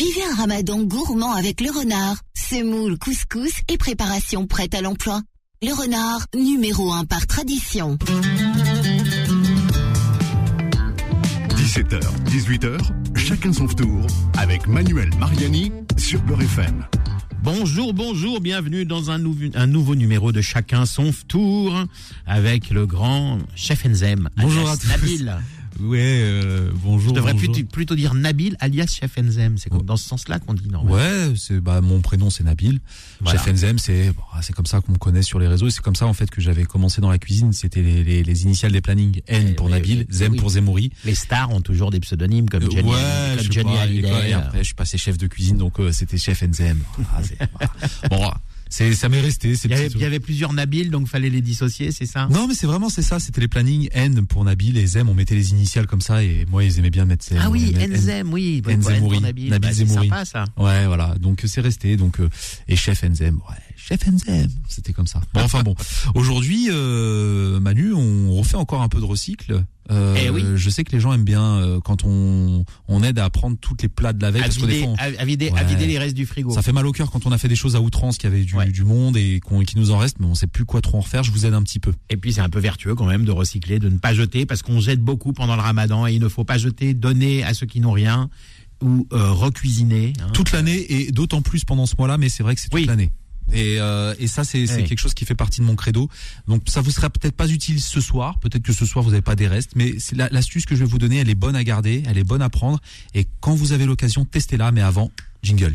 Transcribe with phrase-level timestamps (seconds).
[0.00, 2.16] Vivez un ramadan gourmand avec le renard.
[2.32, 5.20] Semoule, couscous et préparation prête à l'emploi.
[5.62, 7.98] Le renard, numéro 1 par tradition.
[11.54, 12.00] 17h,
[12.30, 12.78] 18h,
[13.14, 14.06] chacun son tour
[14.38, 16.86] avec Manuel Mariani sur Beurre FM.
[17.42, 21.74] Bonjour, bonjour, bienvenue dans un, nouveau- un nouveau numéro de Chacun son tour
[22.24, 24.30] avec le grand chef Enzem.
[24.38, 24.88] Bonjour à tous.
[24.88, 25.36] Nabil.
[25.80, 27.10] Ouais, euh, bonjour.
[27.10, 27.52] Je devrais bonjour.
[27.52, 29.56] plutôt, plutôt dire Nabil alias chef Enzem.
[29.58, 30.96] C'est comme dans ce sens-là qu'on dit normalement.
[30.96, 32.80] Ouais, c'est bah mon prénom c'est Nabil.
[33.20, 33.38] Voilà.
[33.42, 35.70] Chef Enzem, c'est bon, c'est comme ça qu'on me connaît sur les réseaux.
[35.70, 37.52] C'est comme ça en fait que j'avais commencé dans la cuisine.
[37.52, 39.22] C'était les, les, les initiales des plannings.
[39.26, 40.38] N Eh pour oui, Nabil, Zem oui.
[40.38, 40.92] pour Zemouri.
[41.04, 44.28] Les stars ont toujours des pseudonymes comme Euh, Johnny, ouais, comme Johnny pas, Hallyday.
[44.30, 46.78] et après je suis passé chef de cuisine donc euh, c'était chef Enzem.
[47.14, 47.20] Ah.
[48.10, 48.30] Bon.
[48.70, 49.52] C'est ça m'est resté.
[49.64, 52.26] Il y, avait, il y avait plusieurs Nabil, donc fallait les dissocier, c'est ça?
[52.30, 53.18] Non mais c'est vraiment c'est ça.
[53.20, 55.08] C'était les plannings N pour Nabil et Zem.
[55.10, 57.24] On mettait les initiales comme ça et moi ils aimaient bien mettre.
[57.24, 58.62] ces- Ah oui, N- Enzem, oui.
[58.66, 59.00] N Enzemouri.
[59.16, 60.08] pour Nabil, Nabil Bah, c'est Zemouri.
[60.08, 60.44] sympa ça.
[60.56, 61.14] Ouais, voilà.
[61.20, 61.96] Donc c'est resté.
[61.96, 62.28] Donc euh,
[62.68, 63.36] et chef Enzem.
[63.48, 64.48] Ouais, chef Enzem.
[64.68, 65.20] C'était comme ça.
[65.34, 65.74] Bon, enfin bon.
[66.14, 69.64] Aujourd'hui, euh, Manu, on refait encore un peu de recycle.
[69.90, 70.44] Euh, Eh oui.
[70.54, 73.82] Je sais que les gens aiment bien euh, quand on on aide à prendre toutes
[73.82, 75.86] les plats de la veille À parce vider, fois, on- à, à vider, à vider
[75.86, 76.52] les restes du frigo.
[76.52, 78.32] ça fait mal au cœur quand on a fait des choses à outrance, qu'il y
[78.32, 78.70] avait du, Ouais.
[78.70, 81.00] du monde et qu'on qui nous en reste, mais on sait plus quoi trop en
[81.00, 81.24] refaire.
[81.24, 81.92] Je vous aide un petit peu.
[82.08, 84.62] Et puis c'est un peu vertueux quand même de recycler, de ne pas jeter, parce
[84.62, 87.66] qu'on jette beaucoup pendant le ramadan et il ne faut pas jeter, donner à ceux
[87.66, 88.30] qui n'ont rien
[88.82, 90.12] ou euh, recuisiner.
[90.22, 90.28] hein.
[90.32, 92.86] toute l'année et d'autant plus pendant ce mois-là, mais c'est vrai que c'est toute Oui.
[92.86, 93.10] l'année.
[93.52, 94.84] Et, euh, et ça, c'est Oui.
[94.84, 96.08] quelque chose qui fait partie de mon credo.
[96.48, 98.38] Donc, ça vous sera peut-être pas utile ce soir.
[98.40, 99.92] Peut-être que ce soir vous n'avez pas des restes, mais
[100.30, 102.48] l'astuce que je vais vous donner, elle est bonne à garder, elle est bonne à
[102.50, 102.78] prendre.
[103.14, 104.70] Et quand vous avez l'occasion, testez-la.
[104.72, 105.10] Mais avant,
[105.42, 105.74] jingle.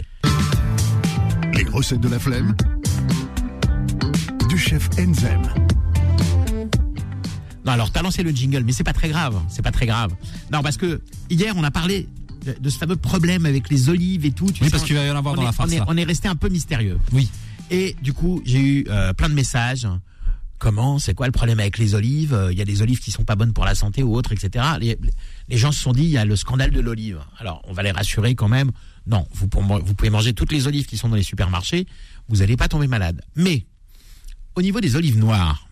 [1.54, 2.56] Les recettes de la flemme
[4.50, 5.42] du chef Enzem.
[7.66, 10.14] Non, alors t'as lancé le jingle, mais c'est pas très grave, c'est pas très grave.
[10.52, 12.08] Non, parce que hier on a parlé
[12.46, 14.46] de, de ce fameux problème avec les olives et tout.
[14.52, 15.70] tu Oui, sais, parce qu'il va y en avoir on dans est- la farce.
[15.72, 15.86] On est, là.
[15.88, 17.00] on est resté un peu mystérieux.
[17.12, 17.28] Oui.
[17.72, 19.88] Et du coup, j'ai eu euh, plein de messages.
[20.58, 21.00] Comment?
[21.00, 22.34] C'est quoi le problème avec les olives?
[22.34, 24.32] Euh, Il y a des olives qui sont pas bonnes pour la santé ou autres,
[24.32, 24.66] etc.
[24.80, 27.20] Les, gens se sont dit, il y a le scandale de l'olive.
[27.40, 28.72] Alors, on va les rassurer quand même.
[29.08, 31.86] Non, vous, pouvez manger toutes les olives qui sont dans les supermarchés.
[32.30, 33.22] Vous n'allez pas tomber malade.
[33.36, 33.66] Mais
[34.56, 35.68] au niveau des olives noires,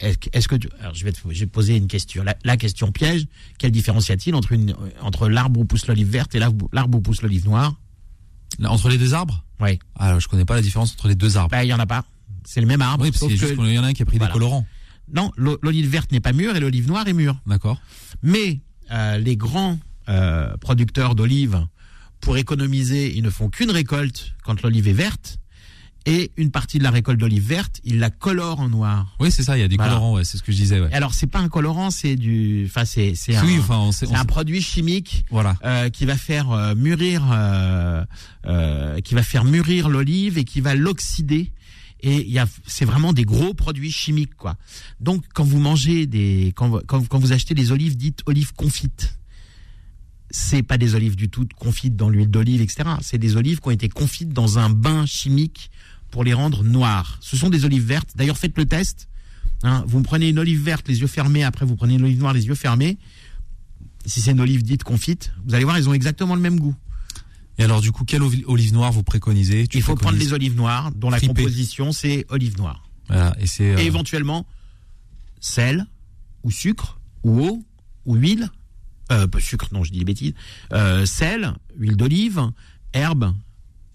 [0.00, 3.26] est-ce que- tu- alors je vais te, poser une question, la, question piège.
[3.58, 7.46] Quelle différence y a-t-il entre l'arbre où pousse l'olive verte et l'arbre où pousse l'olive
[7.46, 7.74] noire?
[8.64, 9.78] Entre les deux arbres Oui.
[9.98, 11.50] Alors, je connais pas la différence entre les deux arbres.
[11.50, 12.04] Bah, il y en a pas.
[12.44, 13.04] C'est le même arbre.
[13.04, 14.32] oui, parce qu'il y en a un qui a pris Voilà.
[14.32, 14.66] des colorants.
[15.12, 17.36] non, l'o- l'olive verte n'est pas mûre et l'olive noire est mûre.
[17.46, 17.80] D'accord.
[18.22, 18.60] Mais
[18.92, 19.78] euh, les grands
[20.08, 21.66] euh, producteurs d'olives,
[22.20, 25.38] pour économiser, ils ne font qu'une récolte quand l'olive est verte.
[26.08, 29.16] Et une partie de la récolte d'olive verte, ils la colorent en noir.
[29.18, 29.58] Oui, c'est ça.
[29.58, 29.92] Il y a des Voilà.
[29.94, 30.14] colorants.
[30.14, 30.80] Ouais, c'est ce que je disais.
[30.80, 30.92] Ouais.
[30.92, 34.06] Alors c'est pas un colorant, c'est du, enfin c'est c'est un, Oui, enfin, on sait.
[34.06, 35.56] on un sait- produit chimique Voilà.
[35.64, 38.04] euh, qui va faire euh, mûrir, euh,
[38.46, 41.52] euh, qui va faire mûrir l'olive et qui va l'oxyder.
[42.00, 44.56] Et il y a, c'est vraiment des gros produits chimiques, quoi.
[45.00, 49.18] Donc, quand vous mangez des, quand, quand, quand vous achetez des olives dites olives confites,
[50.30, 52.90] c'est pas des olives du tout confites dans l'huile d'olive, etc.
[53.00, 55.70] C'est des olives qui ont été confites dans un bain chimique
[56.10, 57.18] pour les rendre noires.
[57.20, 58.10] Ce sont des olives vertes.
[58.16, 59.08] D'ailleurs, faites le test.
[59.62, 61.42] Hein, vous prenez une olive verte, les yeux fermés.
[61.44, 62.98] Après, vous prenez une olive noire, les yeux fermés.
[64.04, 66.74] Si c'est une olive dite confite, vous allez voir, elles ont exactement le même goût.
[67.58, 69.66] Et alors, du coup, quelle oli- olive noire vous préconisez?
[69.66, 72.88] Tu Il faut prendre les olives noires, dont la composition c'est olive noire.
[73.08, 73.34] Voilà.
[73.40, 73.72] Et c'est.
[73.72, 74.46] euh, Et éventuellement
[75.40, 75.86] sel,
[76.42, 77.64] ou sucre, ou eau,
[78.04, 78.50] ou huile.
[79.12, 80.34] Euh, sucre, non, je dis des bêtises.
[80.72, 82.50] Euh, sel, huile d'olive,
[82.92, 83.32] herbe,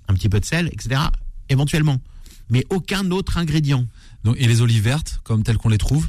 [0.07, 1.01] un petit peu de sel, etc.
[1.51, 2.01] Éventuellement.
[2.49, 3.85] Mais aucun autre ingrédient.
[4.23, 6.07] donc, et les olives vertes, comme telles qu'on les trouve?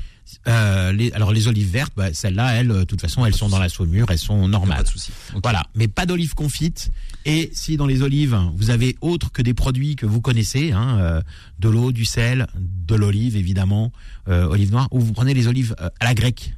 [0.49, 3.49] Euh, les, alors les olives vertes, bah, celles-là, elles, euh, de toute façon, elles sont
[3.49, 4.79] dans la saumure, elles sont normales.
[4.79, 5.13] Pas de souci.
[5.35, 5.41] Ok.
[5.43, 6.91] Voilà, mais pas d'olives confites.
[7.27, 10.99] Et si dans les olives, vous avez autre que des produits que vous connaissez, hein,
[11.01, 11.23] euh,
[11.59, 13.93] de l'eau, du sel, de l'olive évidemment,
[14.29, 16.55] euh, olive noire, ou vous prenez les olives à la grecque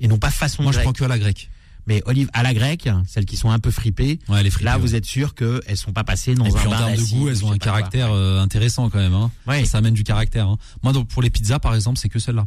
[0.00, 1.48] et non pas façon Moi, je grecque, prends que à la grecque.
[1.86, 4.18] Mais olives à la grecque, celles qui sont un peu fripées.
[4.28, 4.50] Ouais, les.
[4.60, 4.80] Là, ouais.
[4.80, 7.10] vous êtes sûr qu'elles sont pas passées dans Et un puis en bain termes de
[7.10, 7.66] goût, elles ont un quoi.
[7.66, 9.14] caractère euh, intéressant quand même.
[9.14, 9.30] Hein.
[9.46, 9.64] Ouais.
[9.64, 10.48] Ça amène du caractère.
[10.48, 10.58] Hein.
[10.82, 12.46] Moi, donc, pour les pizzas, par exemple, c'est que celle-là.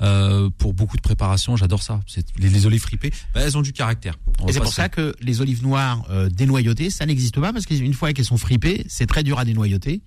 [0.00, 2.00] Euh, pour beaucoup de préparations, j'adore ça.
[2.08, 4.14] C'est les, les olives fripées, bah, elles ont du caractère.
[4.48, 7.94] Et c'est pour ça que les olives noires euh, dénoyautées, ça n'existe pas parce qu'une
[7.94, 10.02] fois qu'elles sont fripées, c'est très dur à dénoyauter.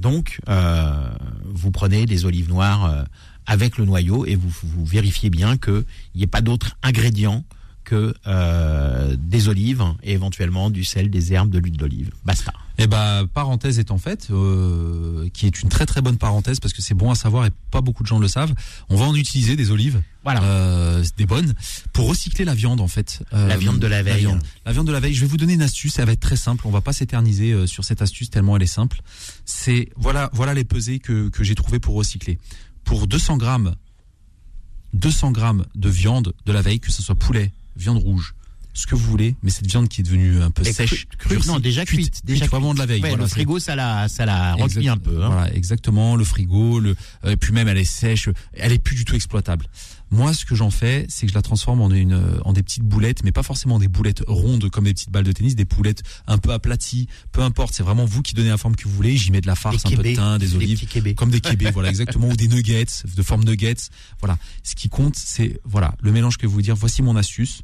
[0.00, 1.08] Donc, euh,
[1.44, 3.04] vous prenez des olives noires euh,
[3.46, 7.44] avec le noyau et vous, vous vérifiez bien qu'il n'y ait pas d'autres ingrédients
[7.88, 12.10] que euh, des olives et éventuellement du sel, des herbes, de l'huile d'olive.
[12.24, 12.52] Basta.
[12.80, 16.82] Et bah parenthèse étant faite, euh, qui est une très très bonne parenthèse parce que
[16.82, 18.54] c'est bon à savoir et pas beaucoup de gens le savent.
[18.90, 20.42] On va en utiliser des olives, Voilà.
[20.44, 21.54] euh, des bonnes,
[21.92, 23.22] pour recycler la viande en fait.
[23.32, 24.20] Euh, La viande de la veille.
[24.20, 25.14] viande, la viande de la veille.
[25.14, 25.98] Je vais vous donner une astuce.
[25.98, 26.66] Elle va être très simple.
[26.66, 29.00] On va pas s'éterniser sur cette astuce tellement elle est simple.
[29.44, 32.38] C'est voilà voilà les pesées que que j'ai trouvé pour recycler.
[32.84, 33.74] Pour 200 grammes
[34.94, 38.34] 200 grammes de viande de la veille, que ce soit poulet, viande rouge,
[38.78, 41.16] ce que vous voulez, mais cette viande qui est devenue un peu Et sèche, cru-
[41.18, 42.50] cru- durcie, non, déjà cuite, déjà cuite.
[42.52, 43.02] vraiment de la veille.
[43.02, 45.24] Ouais, voilà, le frigo, ça la, ça la un peu.
[45.24, 45.30] Hein.
[45.30, 46.14] Voilà, exactement.
[46.14, 46.94] Le frigo, le,
[47.24, 49.66] euh, et puis même elle est sèche, elle est plus du tout exploitable.
[50.12, 52.84] Moi, ce que j'en fais, c'est que je la transforme en une, en des petites
[52.84, 56.04] boulettes, mais pas forcément des boulettes rondes comme des petites balles de tennis, des boulettes
[56.28, 57.08] un peu aplaties.
[57.32, 59.16] Peu importe, c'est vraiment vous qui donnez la forme que vous voulez.
[59.16, 60.86] J'y mets de la farce, un peu de thym, des olives,
[61.16, 62.86] comme des kébés, voilà exactement, ou des nuggets
[63.16, 63.90] de forme nuggets.
[64.20, 64.38] Voilà.
[64.62, 66.76] Ce qui compte, c'est voilà le mélange que je vais vous dire.
[66.76, 67.62] Voici mon astuce.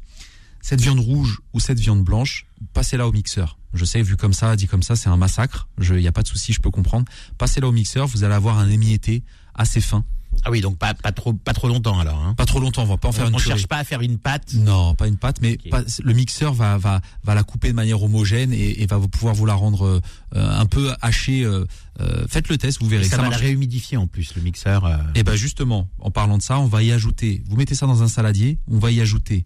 [0.67, 3.59] Cette viande rouge ou cette viande blanche, passez-la au mixeur.
[3.75, 5.67] Je sais, vu comme ça, dit comme ça, c'est un massacre.
[5.79, 7.05] Il n'y a pas de souci, je peux comprendre.
[7.37, 9.21] Passez-la au mixeur, vous allez avoir un émietté
[9.53, 10.03] assez fin.
[10.43, 12.17] Ah oui, donc pas, pas trop, pas trop longtemps alors.
[12.19, 12.33] Hein.
[12.33, 13.51] Pas trop longtemps, on va pas en faire on une on purée.
[13.51, 14.55] cherche pas à faire une pâte.
[14.55, 18.01] Non, pas une pâte, mais pas- le mixeur va, va, va la couper de manière
[18.01, 20.01] homogène et, et va pouvoir vous la rendre
[20.33, 21.43] euh, un peu hachée.
[21.45, 21.63] euh,
[22.01, 23.05] euh, faites le test, vous verrez.
[23.05, 24.85] Et ça, va la réhumidifier en plus, le mixeur.
[24.85, 24.97] euh.
[25.13, 27.43] Et ben justement, en parlant de ça, on va y ajouter.
[27.47, 29.45] Vous mettez ça dans un saladier, on va y ajouter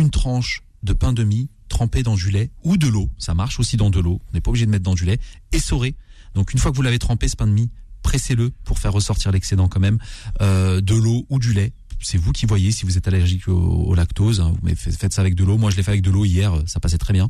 [0.00, 3.10] une tranche de pain de mie trempé dans du lait ou de l'eau.
[3.18, 4.20] Ça marche aussi dans de l'eau.
[4.30, 5.18] On n'est pas obligé de mettre dans du lait.
[5.52, 5.94] Essoré.
[6.34, 7.70] Donc une fois que vous l'avez trempé ce pain de mie,
[8.02, 9.98] pressez-le pour faire ressortir l'excédent quand même.
[10.40, 11.72] Euh, de l'eau ou du lait.
[12.00, 14.40] C'est vous qui voyez si vous êtes allergique au, lactose.
[14.40, 14.54] hein.
[14.62, 15.58] Mais faites ça avec de l'eau.
[15.58, 16.54] Moi, je l'ai fait avec de l'eau hier.
[16.66, 17.28] Ça passait très bien.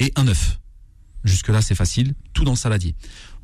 [0.00, 0.58] Et un œuf.
[1.24, 2.14] Jusque là, c'est facile.
[2.32, 2.94] Tout dans le saladier.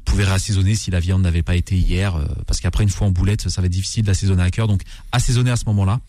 [0.06, 3.06] Vous pouvez réassaisonner si la viande n'avait pas été hier, euh, parce qu'après une fois
[3.06, 4.69] en boulette, ça va être difficile d'assaisonner à cœur.
[4.69, 4.82] Donc
[5.12, 6.00] assaisonnez à ce moment-là.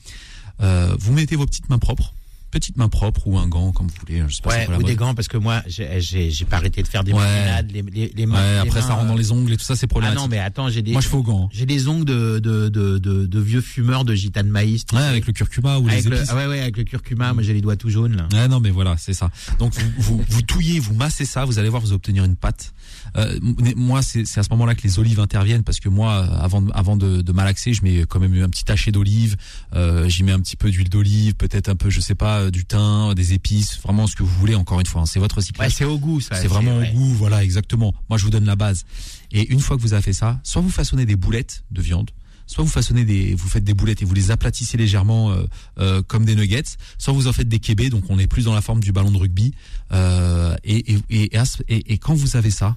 [0.62, 2.14] Euh, vous mettez vos petites mains propres,
[2.56, 4.24] petites mains propres ou un gant comme vous voulez.
[4.30, 6.00] Je sais pas Ouais, ou des gants parce que moi, j'ai-
[6.46, 7.20] pas arrêté de faire des Ouais.
[7.20, 8.36] marinades, les, les, les mains.
[8.42, 10.22] Ouais, après mains, ça rentre dans les ongles et tout ça, c'est Ah problématique.
[10.22, 11.50] non, mais attends, j'ai des, Moi, je fais au gant.
[11.52, 14.86] j'ai des ongles de, de, de, de, de vieux fumeurs de gitane maïs.
[14.94, 15.06] Ouais, sais.
[15.06, 16.30] avec le curcuma ou Avec les le, épices.
[16.32, 18.28] ah ouais, ouais, avec le curcuma, moi j'ai les doigts tout jaunes là.
[18.32, 19.30] Ouais, non, mais voilà, c'est ça.
[19.60, 22.74] Donc vous, vous, vous touillez, vous massez ça, vous allez voir, vous obtenir une pâte.
[23.16, 23.40] Euh,
[23.76, 26.98] moi, c'est à ce moment-là que les olives interviennent parce que moi, avant de, avant
[26.98, 29.36] de, de malaxer, je mets quand même un petit taché d'olive.
[29.74, 32.66] Euh, J'y mets un petit peu d'huile d'olive, peut-être un peu, je sais pas, du
[32.66, 34.56] thym, des épices, vraiment ce que vous voulez.
[34.56, 35.74] Encore une fois, hein, c'est votre Ouais, recyclage.
[35.74, 36.36] c'est au goût ça.
[36.36, 36.90] c'est vraiment ouais.
[36.92, 37.94] au goût, voilà, exactement.
[38.10, 38.84] Moi, je vous donne la base.
[39.32, 42.12] Et une fois que vous avez fait ça, soit vous façonnez des boulettes de viande,
[42.48, 45.44] soit vous façonnez des, vous faites des boulettes et vous les aplatissez légèrement euh,
[45.80, 46.64] euh, comme des nuggets,
[46.98, 49.10] soit vous en faites des kébés, donc on est plus dans la forme du ballon
[49.12, 49.54] de rugby.
[49.92, 52.76] Euh, et, et, et- et quand vous avez ça,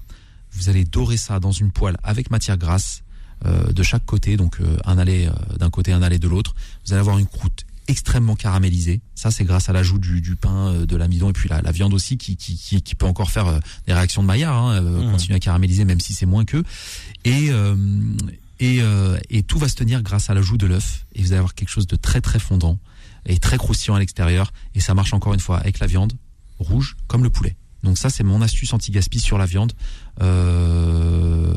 [0.51, 3.03] vous allez dorer ça dans une poêle avec matière grasse
[3.45, 6.55] euh, de chaque côté, donc euh, un allé euh, d'un côté, un allé de l'autre.
[6.85, 9.01] Vous allez avoir une croûte extrêmement caramélisée.
[9.15, 11.93] Ça, c'est grâce à l'ajout du, du pain, de l'amidon et puis la, la viande
[11.93, 15.11] aussi qui, qui, qui, qui peut encore faire des réactions de Maillard, hein, Mmh.
[15.11, 16.63] continuer à caraméliser même si c'est moins que.
[17.25, 17.49] Et,
[18.59, 18.81] et,
[19.31, 21.07] et tout va se tenir grâce à l'ajout de l'œuf.
[21.15, 22.77] Et vous allez avoir quelque chose de très très fondant
[23.25, 24.53] et très croustillant à l'extérieur.
[24.75, 26.13] Et ça marche encore une fois avec la viande
[26.59, 27.55] rouge comme le poulet.
[27.83, 29.71] Donc ça, c'est mon astuce anti-gaspi sur la viande.
[30.21, 31.53] Euh,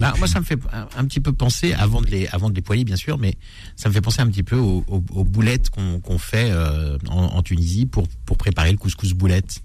[0.00, 2.50] Bah, puis- moi, ça me fait un, un petit peu penser, avant de les, avant
[2.50, 3.34] de les poêler, bien sûr, mais
[3.76, 7.24] ça me fait penser un petit peu aux, aux- aux boulettes qu'on fait euh, en,
[7.24, 9.62] en Tunisie pour, pour préparer le couscous boulette.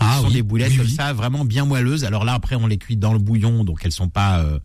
[0.00, 2.04] Ah Ce sont oui, des boulettes oui, comme ça, vraiment bien moelleuses.
[2.04, 4.58] Alors là, après, on les cuit dans le bouillon, donc elles sont pas euh,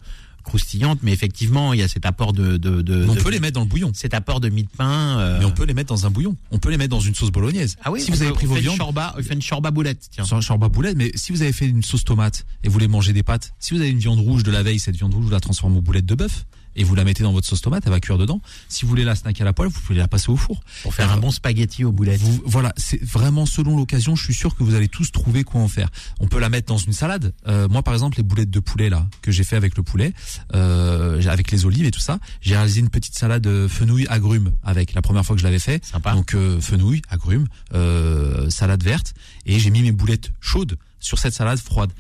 [0.46, 2.70] croustillantes, mais effectivement, il y a cet apport de, de,
[3.10, 3.92] on de- peut les mettre dans le bouillon.
[3.94, 5.20] cet apport de mie de pain.
[5.20, 6.36] euh, Mais on peut les mettre dans un bouillon.
[6.52, 7.76] On peut les mettre dans une sauce bolognaise.
[7.84, 8.82] Ah oui, si vous avez pris vos fait une viandes,
[9.18, 10.24] on fait une shorba boulette, tiens.
[10.24, 12.88] sur un shorba boulette, mais si vous avez fait une sauce tomate et vous voulez
[12.88, 15.26] manger des pâtes, si vous avez une viande rouge de la veille, cette viande rouge,
[15.26, 17.84] vous la transformez en boulette de bœuf et vous la mettez dans votre sauce tomate,
[17.86, 18.42] elle va cuire dedans.
[18.70, 20.62] Si vous voulez la snacker à la poêle, vous pouvez la passer au four.
[20.84, 22.22] Pour faire un bon spaghetti aux boulettes.
[22.22, 24.16] Vous, voilà, c'est vraiment selon l'occasion.
[24.16, 25.90] Je suis sûr que vous allez tous trouver quoi en faire.
[26.20, 27.34] On peut la mettre dans une salade.
[27.48, 30.14] Euh, moi, par exemple, les boulettes de poulet là que j'ai fait avec le poulet,
[30.54, 34.52] euh, avec les olives et tout ça, j'ai réalisé une petite salade euh, fenouil agrumes
[34.64, 34.94] avec.
[34.94, 36.14] La première fois que je l'avais fait, Sympa.
[36.14, 39.14] donc euh, fenouil, agrumes, euh, salade verte,
[39.46, 41.92] et j'ai mis mes boulettes chaudes sur cette salade froide.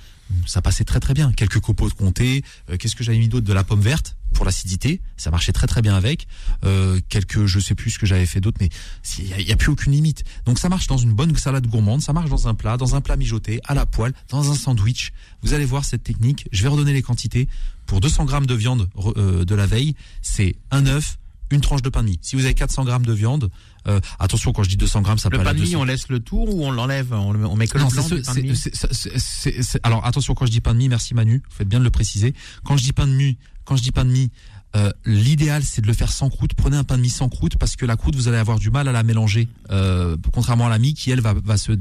[0.47, 1.31] Ça passait très très bien.
[1.33, 2.43] Quelques copeaux de comté.
[2.71, 3.45] euh, Qu'est-ce que j'avais mis d'autre?
[3.45, 5.01] De la pomme verte pour l'acidité.
[5.17, 6.27] Ça marchait très très bien avec.
[6.63, 8.69] Euh, quelques, je sais plus ce que j'avais fait d'autre, mais
[9.17, 10.23] il y, a- plus aucune limite.
[10.45, 12.01] Donc ça marche dans une bonne salade gourmande.
[12.01, 15.13] Ça marche dans un plat, dans un plat mijoté, à la poêle, dans un sandwich.
[15.41, 16.47] Vous allez voir cette technique.
[16.51, 17.47] Je vais redonner les quantités.
[17.87, 21.17] Pour 200 grammes de viande euh, de la veille, c'est un œuf,
[21.51, 22.19] une tranche de pain de mie.
[22.21, 23.49] Si vous avez 400 grammes de viande,
[23.87, 25.81] euh, attention quand je dis 200 grammes, ça peut Le aller pain de mie, 200.
[25.81, 28.53] on laisse le tour ou on l'enlève on, met que le blanc pain de mie
[29.83, 31.91] alors attention quand je dis pain de mie, merci Manu, vous faites bien de le
[31.91, 32.33] préciser.
[32.63, 34.31] Quand je dis pain de mie, quand je dis pain de mie,
[34.75, 36.53] euh, l'idéal c'est de le faire sans croûte.
[36.53, 38.69] Prenez un pain de mie sans croûte parce que la croûte vous allez avoir du
[38.69, 41.73] mal à la mélanger, euh, contrairement à la mie qui elle va, va se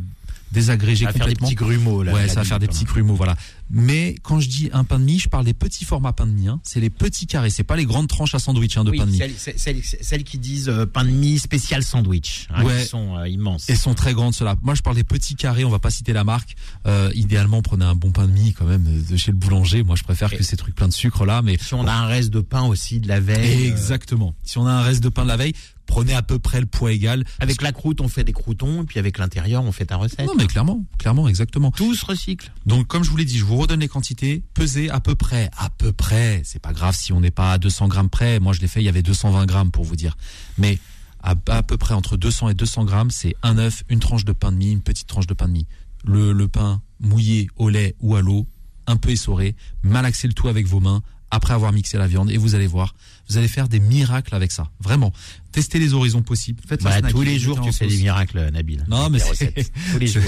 [0.53, 2.03] Ça va faire des petits grumeaux.
[2.03, 3.37] Là, ouais, ça va faire des petits grumeaux, voilà.
[3.71, 6.33] Mais quand je dis un pain de mie, je parle des petits formats pain de
[6.33, 6.49] mie.
[6.49, 6.61] Hein.
[6.63, 9.07] C'est les petits carrés, c'est pas les grandes tranches à sandwich hein, de Oui, pain
[9.07, 9.19] de mie.
[9.19, 12.83] celles, celles- celles- qui disent euh, pain de mie spécial sandwich, hein, Ouais.
[12.83, 13.65] qui sont euh, immenses.
[13.69, 14.57] Elles sont très grandes ceux-là.
[14.63, 15.65] Moi, je parle des petits carrés.
[15.65, 16.55] On va pas citer la marque.
[16.87, 19.83] Euh, idéalement, prenez un bon pain de mie quand même euh, de chez le boulanger.
[19.83, 21.43] Moi, je préfère Et- que ces trucs pleins de sucre là.
[21.43, 24.35] Mais Si on a un reste de pain aussi de la veille, euh, exactement.
[24.45, 25.55] Si on a un reste de pain de la veille,
[25.87, 27.25] prenez à peu près le poids égal.
[27.41, 30.27] avec la croûte on fait des croutons, et puis avec l'intérieur on fait ta recette.
[30.27, 31.71] Non, mais clairement, clairement, exactement.
[31.71, 32.53] Tout se recycle.
[32.67, 34.43] Donc, comme je vous l'ai dit, je vous redonne les quantités.
[34.55, 36.43] Pesez à peu près, à peu près.
[36.45, 38.41] C'est pas grave si on n'est pas à 200 grammes près.
[38.41, 40.17] Moi, je l'ai fait, il y avait 220 grammes pour vous dire.
[40.59, 40.79] Mais
[41.23, 44.33] à, à peu près entre 200 et 200 grammes, c'est un œuf, une tranche de
[44.33, 45.67] pain de mie, une petite tranche de pain de mie.
[46.05, 48.47] Le, le pain mouillé au lait ou à l'eau,
[48.87, 52.37] un peu essoré, malaxez le tout avec vos mains après avoir mixé la viande et
[52.37, 52.95] vous allez voir,
[53.29, 54.71] vous allez faire des miracles avec ça.
[54.81, 55.13] Vraiment.
[55.53, 56.61] Testez les horizons possibles.
[56.69, 58.85] Faites Bah, tous les jours tu fais des miracles, Nabil.
[58.89, 59.53] Non, mais c'est-
[59.93, 60.23] tous les jours.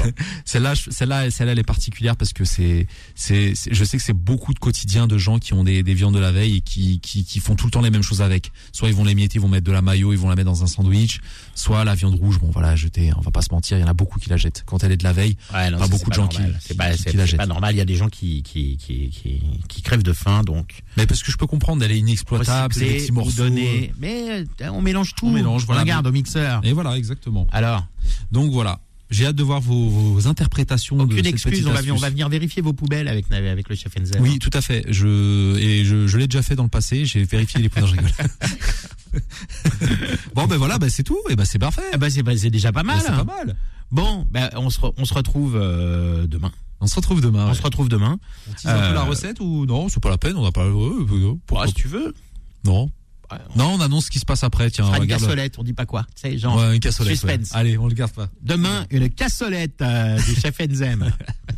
[0.44, 2.86] Celle-là, celle-là, celle-là, elle est particulière parce que c'est,
[3.16, 5.94] c'est, c'est- je sais que c'est beaucoup de quotidiens de gens qui ont des, des
[5.94, 8.22] viandes de la veille et qui, qui, qui font tout le temps les mêmes choses
[8.22, 8.52] avec.
[8.72, 10.50] Soit ils vont les mietter, ils vont mettre de la mayo, ils vont la mettre
[10.50, 11.20] dans un sandwich.
[11.56, 13.10] Soit la viande rouge, bon voilà, jeter.
[13.16, 14.62] On va pas se mentir, il y en a beaucoup qui la jettent.
[14.64, 16.58] Quand elle est de la veille, Ouais, non, Pas beaucoup c'est de gens qui- normal.
[16.62, 17.38] c'est qui- pas, qui- c'est- qui la c'est jettent.
[17.40, 17.74] pas normal.
[17.74, 19.08] Il y a des gens qui qui qui
[19.68, 22.85] qui, crèvent de faim, donc mais parce que je peux comprendre, elle est inexploitable, c'est
[22.92, 23.42] des petits morceaux.
[23.44, 23.92] donner.
[23.98, 25.26] Mais euh, on mélange tout.
[25.26, 25.82] On mélange, voilà.
[25.82, 26.60] Regarde au mixeur.
[26.64, 27.46] Et voilà, exactement.
[27.52, 27.86] Alors,
[28.32, 28.80] Donc voilà.
[29.08, 31.52] J'ai hâte de voir vos, vos interprétations de aucune cette excuse.
[31.52, 31.92] petite On va, astuce.
[31.92, 34.20] on va venir vérifier vos poubelles avec avec le chef Enzel.
[34.20, 34.84] Oui, tout à fait.
[34.88, 37.04] Je et je, je l'ai déjà fait dans le passé.
[37.04, 37.70] J'ai vérifié les.
[37.80, 38.10] Non, je rigole.
[40.34, 41.18] bon, ben voilà, ben c'est tout.
[41.30, 41.82] Et ben c'est parfait.
[41.92, 42.96] Ah bah, c'est déjà pas mal.
[42.98, 43.56] Ben, c'est pas mal.
[43.92, 46.50] Bon, bah, on se re- on se retrouve euh, demain.
[46.80, 47.46] On se retrouve demain.
[47.46, 47.54] On ouais.
[47.54, 48.18] se retrouve demain.
[48.50, 50.36] On tease un peu la Euh, recette ou non C'est pas la peine.
[50.36, 50.64] On n'a pas.
[50.64, 52.12] euh, pourquoi Ah, si tu veux.
[52.66, 52.90] Non.
[53.56, 54.70] Non, on annonce ce qui se passe après.
[54.70, 56.06] Tiens, On fera une cassolette, on dit pas quoi.
[56.14, 57.10] Tu sais, genre, Ouais, une cassolette.
[57.24, 57.32] ouais.
[57.32, 57.54] suspense.
[57.54, 58.28] Allez, on le garde pas.
[58.40, 61.10] Demain, une cassolette euh, du chef Enzem.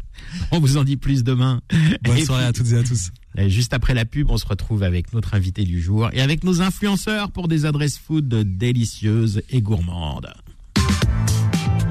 [0.51, 1.61] on vous en dit plus demain.
[2.03, 3.11] Bonne Et soirée puis, à toutes et à tous.
[3.37, 6.43] et juste après la pub, on se retrouve avec notre invité du jour et avec
[6.43, 10.33] nos influenceurs pour des adresses food délicieuses et gourmandes.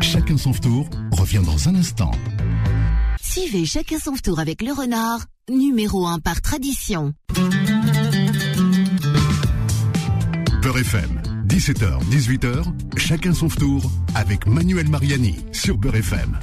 [0.02, 2.12] Chacun son tour revient dans un instant.
[3.22, 5.20] Suivez chacun son tour avec le renard,
[5.52, 7.14] numéro 1 par tradition.
[10.62, 12.64] Beurre FM, 17h, 18h,
[12.98, 16.38] chacun son tour avec Manuel Mariani sur Beurre FM.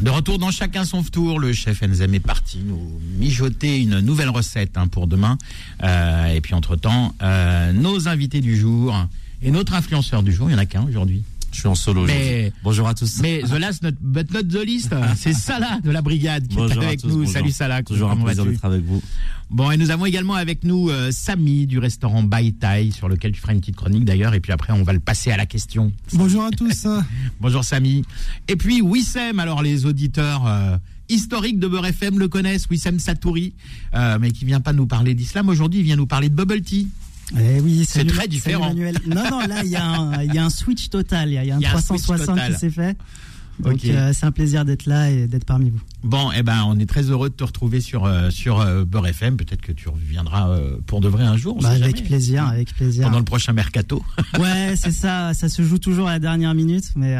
[0.00, 4.28] De retour dans chacun son tour, le chef Enzem est parti nous mijoter une nouvelle
[4.28, 5.38] recette hein, pour demain.
[5.82, 8.94] Euh, et puis entre-temps, euh, nos invités du jour
[9.42, 11.24] et notre influenceur du jour, il y en a qu'un aujourd'hui.
[11.52, 12.04] Je suis en solo.
[12.06, 13.20] Mais, Bonjour à tous.
[13.20, 16.82] mais The Last Not, But Not The Least, c'est Salah de la brigade qui Bonjour
[16.82, 17.16] est avec tous, nous.
[17.18, 17.32] bonjour.
[17.32, 17.82] Salut Salah.
[17.82, 19.02] Toujours un plaisir d'être avec vous.
[19.50, 23.32] Bon, et nous avons également avec nous euh, Samy du restaurant Bai Tai, sur lequel
[23.32, 25.44] tu feras une petite chronique d'ailleurs, et puis après on va le passer à la
[25.44, 25.92] question.
[26.14, 26.86] Bonjour à tous.
[27.40, 28.02] Bonjour Samy.
[28.48, 30.78] Et puis Wissem, alors les auditeurs euh,
[31.10, 33.52] historiques de Beurre FM le connaissent, Wissem Satouri,
[33.94, 36.62] euh, mais qui vient pas nous parler d'islam aujourd'hui, il vient nous parler de bubble
[36.62, 36.88] tea.
[37.38, 38.68] Eh oui, C'est très différent.
[38.68, 38.96] Manuel.
[39.06, 41.30] Non, non, là, il y, a un- il y a un switch total.
[41.30, 42.52] Il y a, il y a un Il y a un switch 360 total.
[42.52, 42.96] qui s'est fait.
[43.60, 45.80] Donc, euh, c'est un plaisir d'être là et d'être parmi vous.
[46.02, 49.06] Bon, eh ben, on est très heureux de te retrouver sur euh, sur euh, Beurre
[49.08, 49.36] FM.
[49.36, 51.58] Peut-être que tu reviendras pour de vrai un jour.
[51.60, 52.08] Bah, avec jamais.
[52.08, 53.04] plaisir, avec plaisir.
[53.04, 54.02] Pendant le prochain mercato.
[54.38, 55.34] Ouais, c'est ça.
[55.34, 57.16] Ça se joue toujours à la dernière minute, mais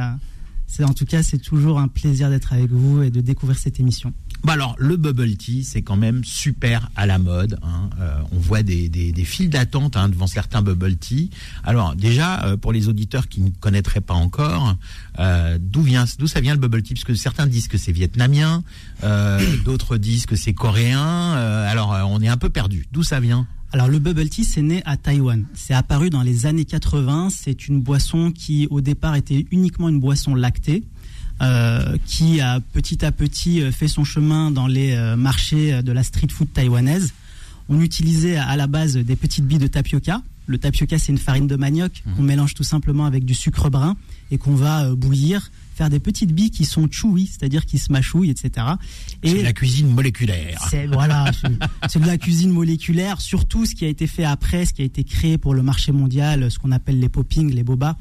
[0.82, 4.12] en tout cas, c'est toujours un plaisir d'être avec vous et de découvrir cette émission.
[4.44, 7.58] Bah alors, le bubble tea, c'est quand même super à la mode.
[7.62, 7.90] hein.
[8.00, 11.30] Euh, on voit des, des, des files d'attente hein, devant certains bubble tea.
[11.62, 14.76] Alors déjà, euh, pour les auditeurs qui ne connaîtraient pas encore,
[15.20, 16.94] euh, d'où vient, d'où ça vient le bubble tea?
[16.94, 18.64] Parce que certains disent que c'est vietnamien,
[19.04, 21.00] euh, d'autres disent que c'est coréen.
[21.36, 22.86] Euh, alors, euh, on est un peu perdu.
[22.90, 23.46] D'où ça vient?
[23.74, 25.46] Alors le bubble tea, c'est né à Taïwan.
[25.54, 27.28] C'est apparu dans les années 80.
[27.30, 30.82] C'est une boisson qui, au départ, était uniquement une boisson lactée.
[31.40, 35.92] Euh, qui a petit à petit euh, fait son chemin dans les euh, marchés de
[35.92, 37.14] la street food taïwanaise.
[37.68, 40.22] On utilisait à la base des petites billes de tapioca.
[40.46, 43.96] Le tapioca, c'est une farine de manioc qu'on mélange tout simplement avec du sucre brun
[44.30, 48.30] et qu'on va bouillir, faire des petites billes qui sont chewy, c'est-à-dire qui se mâchouillent,
[48.30, 48.66] etc.
[49.24, 50.62] C'est de la cuisine moléculaire.
[50.70, 53.20] C'est voilà, c'est- c'est de la cuisine moléculaire.
[53.20, 55.92] Surtout ce qui a été fait après, ce qui a été créé pour le marché
[55.92, 57.96] mondial, ce qu'on appelle les popping, les boba.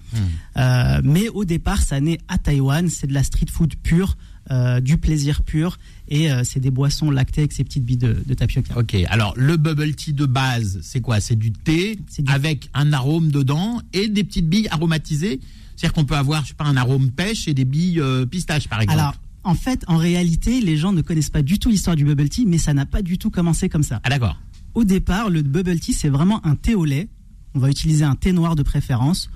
[0.58, 2.90] Euh, mais au départ, ça naît à Taïwan.
[2.90, 4.18] C'est de la street food pure,
[4.50, 5.78] euh, du plaisir pur,
[6.10, 8.78] et euh, c'est des boissons lactées avec ces petites billes de, de tapioca.
[8.78, 11.20] Ok, alors le bubble tea de base, c'est quoi?
[11.22, 15.40] C'est du thé C'est du- avec un arôme dedans et des petites billes aromatisées.
[15.76, 18.68] C'est-à-dire qu'on peut avoir, je sais pas, un arôme pêche et des billes euh, pistache,
[18.68, 19.00] par exemple.
[19.00, 22.30] Alors, en fait, en réalité, les gens ne connaissent pas du tout l'histoire du bubble
[22.30, 24.00] tea, mais ça n'a pas du tout commencé comme ça.
[24.04, 24.38] ah d'accord.
[24.76, 27.10] Au départ, le bubble tea, c'est vraiment un thé au lait.
[27.56, 29.30] On va utiliser un thé noir de préférence,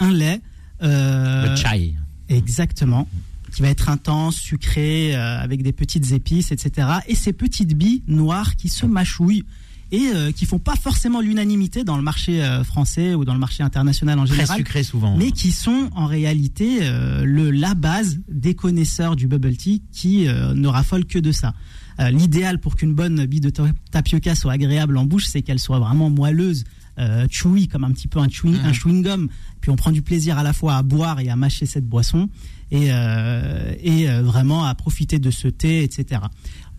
[0.00, 0.40] un lait.
[0.82, 1.94] euh, Le chai.
[2.28, 3.06] Exactement.
[3.52, 6.86] qui va être intense, sucré, euh, avec des petites épices, etc.
[7.08, 9.44] Et ces petites billes noires qui se mâchouillent
[9.92, 13.40] et euh, qui font pas forcément l'unanimité dans le marché euh, français ou dans le
[13.40, 15.16] marché international en Très général, sucré souvent.
[15.16, 20.28] mais qui sont en réalité euh, le la base des connaisseurs du bubble tea qui
[20.28, 21.54] euh, ne raffolent que de ça.
[21.98, 25.58] Euh, L'idéal pour qu'une bonne bille de ta- tapioca soit agréable en bouche, c'est qu'elle
[25.58, 26.64] soit vraiment moelleuse,
[26.98, 28.64] euh, chewy, comme un petit peu un chewing, Mhm.
[28.66, 29.28] un chewing gum.
[29.60, 32.28] Puis on prend du plaisir à la fois à boire et à mâcher cette boisson
[32.70, 36.22] et, euh, et euh, vraiment à profiter de ce thé, etc.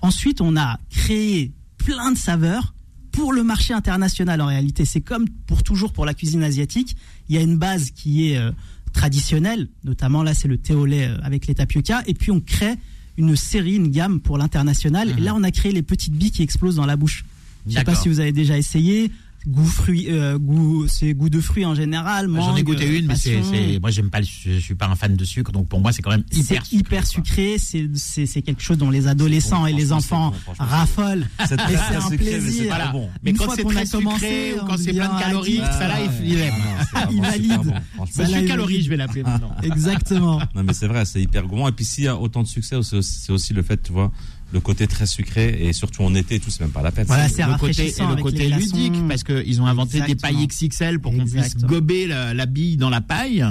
[0.01, 2.73] Ensuite, on a créé plein de saveurs
[3.11, 4.85] pour le marché international en réalité.
[4.85, 6.95] C'est comme pour toujours pour la cuisine asiatique.
[7.29, 8.51] Il y a une base qui est euh,
[8.93, 12.39] traditionnelle, notamment là c'est le thé au lait euh, avec les tapioca, et puis on
[12.39, 12.75] crée
[13.17, 15.09] une série, une gamme pour l'international.
[15.17, 17.25] Et là on a créé les petites billes qui explosent dans la bouche.
[17.67, 19.11] Je sais pas si vous avez déjà essayé.
[19.47, 22.29] Goût fruit, euh, goût, c'est goût de fruits en général.
[22.35, 23.41] J'en ai goûté une, mais c'est,
[23.79, 25.91] moi j'aime pas, le su- je suis pas un fan de sucre, donc pour moi
[25.91, 26.77] c'est quand même C'est hyper sucré.
[26.77, 27.09] hyper quoi.
[27.09, 31.25] sucré, c'est c'est c'est quelque chose dont les adolescents bon, et les enfants bon, raffolent.
[31.47, 32.69] C'est un sucré, mais c'est plaisir.
[32.69, 32.91] pas Voilà.
[32.91, 33.09] bon.
[33.23, 35.57] Mais Une quand c'est a très sucré commencé, ou on quand c'est plein de calories,
[35.57, 36.53] ça là il, il aime.
[36.93, 37.73] Ah non, Il valide.
[37.99, 39.55] Monsieur Calories, je vais l'appeler maintenant.
[39.63, 40.39] Exactement.
[40.55, 41.67] Non, mais c'est vrai, c'est hyper gourmand.
[41.67, 43.91] Et puis, s'il y a autant de succès, c'est aussi, c'est aussi le fait, tu
[43.91, 44.11] vois,
[44.53, 47.05] le côté très sucré et surtout en été et tout, c'est même pas la peine.
[47.07, 50.45] Voilà, C'est- c'est le côté, et le côté ludique, parce qu'ils ont inventé des pailles
[50.47, 53.45] XXL pour qu'on puisse gober la, la bille dans la paille.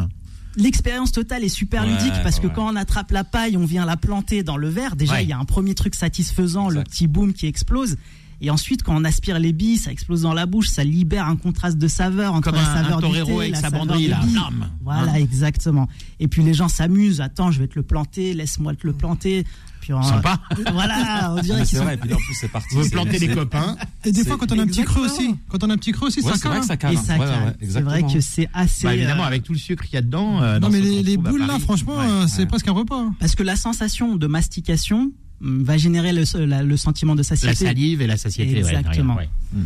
[0.56, 3.86] L'expérience totale est super Ouais, ludique parce que quand on attrape la paille, on vient
[3.86, 4.96] la planter dans le verre.
[4.96, 5.22] Déjà, Ouais.
[5.22, 7.96] il y a un premier truc satisfaisant, le petit boom qui explose.
[8.40, 11.36] Et ensuite, quand on aspire les billes, ça explose dans la bouche, ça libère un
[11.36, 13.70] contraste de saveur entre Comme la un, un saveur du torero thé, avec la sa
[13.70, 14.20] saveur des là.
[14.22, 14.32] billes.
[14.32, 14.70] Blam.
[14.82, 15.14] Voilà, Hein.
[15.16, 15.88] exactement.
[16.20, 17.20] Et puis les gens s'amusent.
[17.20, 19.44] Attends, je vais te le planter, laisse-moi te le planter.
[19.82, 20.38] Puis on- Sympa.
[20.72, 21.84] Voilà, on dirait qu'ils c'est sont.
[21.84, 22.68] vrai, et puis en plus, c'est parti.
[22.74, 23.76] On veut c'est- planter les copains.
[24.04, 25.92] Et des fois, quand on a un petit creux aussi, quand on a un petit
[25.92, 26.60] creux aussi, Ouais, ça c'est vrai cale.
[26.60, 26.76] que ça hein.
[26.76, 26.90] cale.
[26.90, 27.02] Et hein.
[27.06, 28.84] ça Ouais, ouais, c'est vrai que c'est assez.
[28.86, 30.42] Bah, évidemment, euh, avec tout le sucre qu'il y a dedans.
[30.42, 32.04] euh, Non, mais les, boules là, franchement, Ouais.
[32.06, 32.46] euh, c'est ouais.
[32.46, 32.98] presque un repas.
[33.00, 33.14] hein.
[33.20, 37.54] Parce que la sensation de mastication va générer le, la- le sentiment de La satiété.
[37.64, 38.52] salive et la satiété.
[38.52, 39.14] ouais, Exactement.
[39.14, 39.60] derrière, ouais.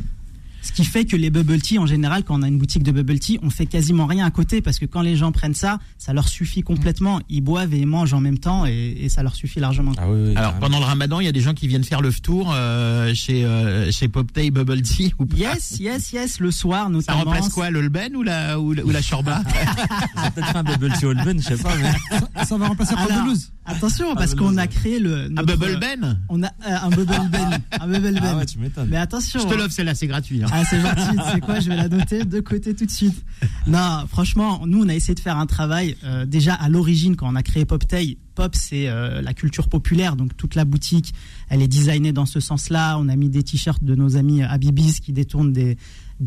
[0.64, 2.90] Ce qui fait que les bubble tea, en général, quand on a une boutique de
[2.90, 5.78] bubble tea, on fait quasiment rien à côté parce que quand les gens prennent ça,
[5.99, 7.21] ça leur suffit complètement.
[7.28, 9.92] Ils boivent et ils mangent en même temps et, et ça leur suffit largement.
[9.99, 10.61] Ah oui, oui, Alors carrément.
[10.61, 13.44] pendant le ramadan, il y a des gens qui viennent faire le tour euh, chez
[13.44, 17.24] euh, chez Poptay Bubble Tea ou pas Yes, yes, yes, le soir Ça notamment.
[17.24, 19.42] remplace quoi, le Lben ou la ou la, ou la Shorba
[20.35, 21.92] peut-être un bubble tea all ben, je sais pas, mais.
[22.37, 23.50] Ça, ça va remplacer Alors, Paul Delouse.
[23.66, 25.27] Attention, parce qu'on a créé le.
[25.37, 26.50] Un Bubble Ben On a euh,
[26.83, 27.50] un bubble ben.
[27.81, 28.22] Un bubble ben.
[28.22, 28.88] Ah ouais, tu m'étonnes.
[28.90, 29.40] Mais attention.
[29.40, 29.57] Je te hein.
[29.57, 30.42] l'offre celle-là, c'est gratuit.
[30.42, 30.46] hein.
[30.57, 31.19] Ah, c'est gentil.
[31.33, 33.25] C'est quoi Je vais la noter de côté tout de suite.
[33.67, 35.97] Non, franchement, nous, on a essayé de faire un travail.
[36.05, 40.14] euh, déjà, à l'origine, quand on a créé Poptail, Pop, c'est euh, la culture populaire.
[40.14, 41.12] Donc, toute la boutique,
[41.49, 42.99] elle est designée dans ce sens-là.
[42.99, 45.77] On a mis des t-shirts de nos amis Habibis qui détournent des,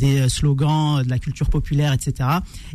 [0.03, 2.29] euh, slogans de la culture populaire, etc.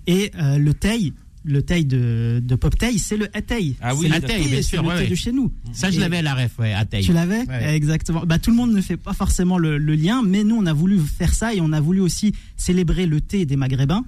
[0.06, 1.12] Et euh, le Tay,
[1.44, 3.74] le Tay de, de Poptail, c'est le Atay.
[3.80, 5.52] Ah oui, c'est le Atay, thé, bien sûr, le ouais, de chez nous.
[5.72, 7.02] Ça, je l'avais à la ref, ouais, taille.
[7.02, 7.74] tu l'avais Ouais.
[7.74, 8.22] Exactement.
[8.26, 10.72] Bah, tout le monde ne fait pas forcément le, le lien, mais nous, on a
[10.72, 14.04] voulu faire ça et on a voulu aussi célébrer le thé des Maghrébins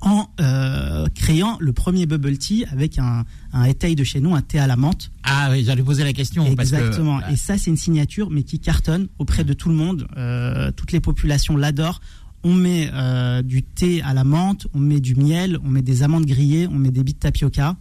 [0.00, 4.42] en euh, créant le premier bubble tea avec un, un étail de chez nous, un
[4.42, 5.10] thé à la menthe.
[5.22, 6.44] Ah oui, j'allais poser la question.
[6.46, 7.20] Exactement.
[7.20, 10.06] Parce que, Et ça, c'est une signature, mais qui cartonne auprès de tout le monde.
[10.16, 12.00] Euh, toutes les populations l'adorent.
[12.44, 16.02] On met euh, du thé à la menthe, on met du miel, on met des
[16.02, 17.76] amandes grillées, on met des billes de tapioca,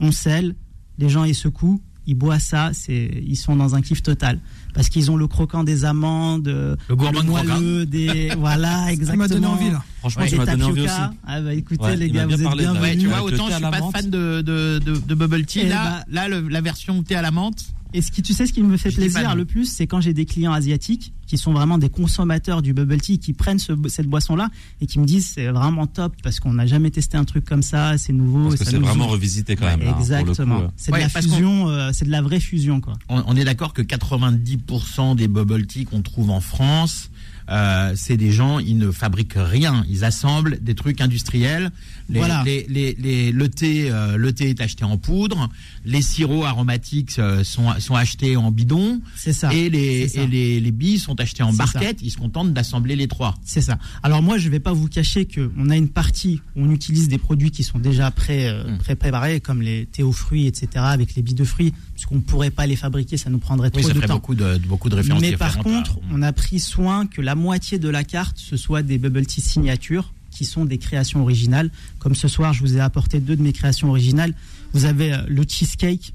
[0.00, 0.56] on scelle,
[0.98, 4.40] les gens ils secouent, ils boivent ça, c'est, ils sont dans un kiff total.
[4.74, 6.48] Parce qu'ils ont le croquant des amandes,
[6.88, 8.34] Le gourmand moelleux, des.
[8.36, 9.24] Voilà, Ça exactement.
[9.24, 9.84] m'a donné envie là.
[10.04, 10.90] Franchement, Ouais, tu m'as donné envie aussi.
[11.26, 12.82] Ah bah écoutez Ouais, les gars, bien vous êtes bienvenus.
[12.82, 15.60] Ouais, tu vois, autant je suis pas fan de, de, de, de bubble tea.
[15.64, 17.64] Eh Là, bah- là le- la version thé à la menthe.
[17.96, 20.12] Et ce qui, tu sais, ce qui me fait plaisir le plus, c'est quand j'ai
[20.12, 24.08] des clients asiatiques qui sont vraiment des consommateurs du bubble tea, qui prennent ce- cette
[24.08, 27.44] boisson-là et qui me disent c'est vraiment top parce qu'on n'a jamais testé un truc
[27.44, 28.48] comme ça, c'est nouveau.
[28.48, 29.80] Parce que ça c'est vraiment revisité quand même.
[29.80, 30.58] là, hein, Exactement.
[30.62, 30.66] euh.
[30.76, 32.94] C'est Ouais, de la fusion, euh, c'est de la vraie fusion, quoi.
[33.08, 37.10] On, on est d'accord que 90% des bubble tea qu'on trouve en France,
[37.50, 41.70] euh, c'est des gens, ils ne fabriquent rien, ils assemblent des trucs industriels.
[42.10, 42.42] Les, Voilà.
[42.44, 42.66] les,
[42.98, 45.48] les, le thé, euh, le thé est acheté en poudre.
[45.86, 49.00] Les sirops aromatiques euh, sont, sont achetés en bidon.
[49.16, 49.52] C'est ça.
[49.54, 50.20] et les, ça.
[50.22, 51.64] et les, les billes sont achetées en ça.
[51.64, 51.98] barquette.
[52.02, 53.34] Ils se contentent d'assembler les trois.
[53.44, 53.78] C'est ça.
[54.02, 57.08] Alors moi, je vais pas vous cacher que on a une partie où on utilise
[57.08, 58.78] des produits qui sont déjà pré, euh, Mm.
[58.78, 62.50] pré-préparés, comme les thés aux fruits, etc., avec les billes de fruits, parce qu'on pourrait
[62.50, 64.14] pas les fabriquer, ça nous prendrait Oui, trop ça de temps.
[64.14, 67.34] beaucoup de, beaucoup de références Mais par à- contre, on a pris soin que la
[67.34, 71.70] moitié de la carte, ce soit des bubble tea signatures, qui sont des créations originales.
[71.98, 74.34] Comme ce soir, je vous ai apporté deux de mes créations originales.
[74.72, 76.12] Vous avez euh, le cheesecake,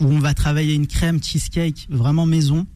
[0.00, 2.66] où on va travailler une crème cheesecake vraiment maison,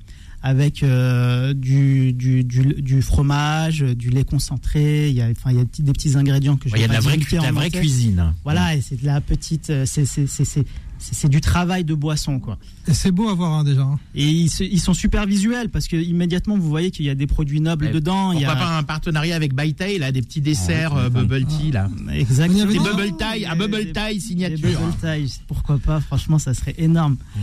[0.42, 5.08] avec euh, du, du, du, du fromage, du lait concentré.
[5.08, 6.88] Il y a, enfin, il y a des petits- ingrédients que je Il y a
[6.88, 8.32] de la vraie, la vraie cuisine.
[8.44, 10.66] Voilà, et c'est de la petite, euh, c'est c'est- c'est- c'est c'est
[10.98, 12.58] c'est du travail de boisson, quoi.
[12.92, 13.82] C'est beau à voir hein, déjà.
[13.82, 13.98] hein.
[14.14, 17.60] Et ils, sont super visuels parce que immédiatement vous voyez qu'il y a des produits
[17.60, 18.32] nobles Ouais, dedans.
[18.32, 18.66] Il y Pourquoi a...
[18.66, 21.88] pas un partenariat avec Bytail, là, des petits desserts Ah euh, bubble tea, là.
[22.12, 22.64] Exactement.
[22.70, 24.58] Il y Des bubble tie, à bubble tie Des signature.
[24.80, 27.16] bubble tie, pourquoi pas Franchement, ça serait énorme.
[27.36, 27.40] Mm.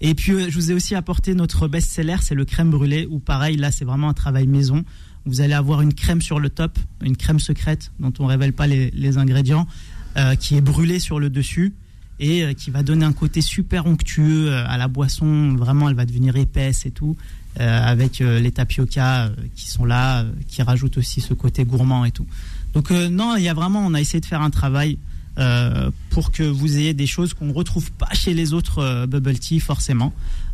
[0.00, 3.18] Et puis, euh, je vous ai aussi apporté notre best-seller, c'est le crème brûlée, où
[3.18, 4.84] pareil, là, c'est vraiment un travail maison.
[5.26, 8.66] Vous allez avoir une crème sur le top, une crème secrète dont on révèle pas
[8.66, 9.68] les, les ingrédients,
[10.16, 11.72] euh, qui est brûlée sur le dessus
[12.22, 15.54] et euh, qui va donner un côté super onctueux euh, à la boisson.
[15.56, 17.16] Vraiment, elle va devenir épaisse et tout,
[17.60, 22.26] euh, avec les tapioca qui sont là, qui rajoutent aussi ce côté gourmand et tout.
[22.72, 24.98] Donc non, il y a vraiment, on a essayé de faire un travail
[25.38, 29.06] euh, pour que vous ayez des choses qu'on ne retrouve pas chez les autres euh,
[29.06, 30.12] bubble tea forcément,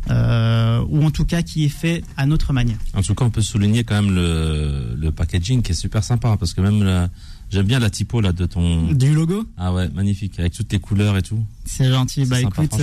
[0.09, 2.77] euh, ou en tout cas qui est fait à notre manière.
[2.93, 6.37] En tout cas, on peut souligner quand même le, le packaging qui est super sympa
[6.37, 7.09] parce que même
[7.51, 8.91] j'aime bien la typo là de ton.
[8.93, 11.43] Du logo Ah ouais, magnifique avec toutes les couleurs et tout.
[11.65, 12.25] C'est gentil.
[12.25, 12.81] Bah sympa, écoute,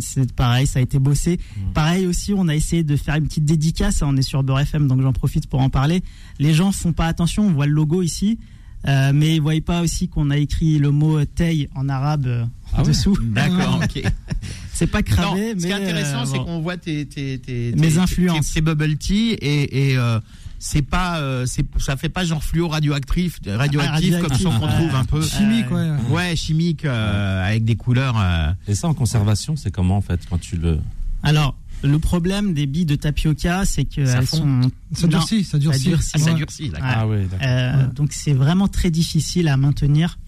[0.00, 1.38] c'est pareil, ça a été bossé.
[1.56, 1.72] Mm.
[1.72, 4.02] Pareil aussi, on a essayé de faire une petite dédicace.
[4.02, 6.02] On est sur Beurre FM, donc j'en profite pour en parler.
[6.38, 8.38] Les gens font pas attention, on voit le logo ici,
[8.88, 12.42] euh, mais ils voient pas aussi qu'on a écrit le mot Tay en arabe euh,
[12.44, 13.16] en Ah ouais dessous.
[13.22, 14.02] D'accord, ok.
[14.72, 16.44] C'est pas Non, cravé, ce mais qui est intéressant, euh, c'est bon.
[16.44, 18.52] qu'on voit tes, tes, tes, Mes tes- influences.
[18.52, 20.18] tes- bubble tea et, et euh,
[20.58, 24.94] c'est pas, euh, c'est, ça fait pas genre fluo radioactif, radioactif comme ceux qu'on trouve
[24.94, 25.22] un peu.
[25.22, 25.90] Chimique, ouais.
[26.10, 28.16] Ouais, chimique, euh, avec des couleurs.
[28.18, 30.78] euh, Et ça en conservation, c'est comment en fait quand tu le.
[31.22, 34.36] Alors, le problème des billes de tapioca, c'est que Ça elles fond.
[34.36, 35.88] sont Ça Non, durcit, ça durcit.
[35.88, 36.10] durcit.
[36.14, 36.36] Ah, ça Ouais.
[36.38, 36.86] durcit, d'accord.
[36.88, 36.94] Ouais.
[36.96, 37.46] Ah ouais, d'accord.
[37.46, 37.92] Euh, Ouais.
[37.94, 40.18] Donc c'est vraiment très difficile à maintenir.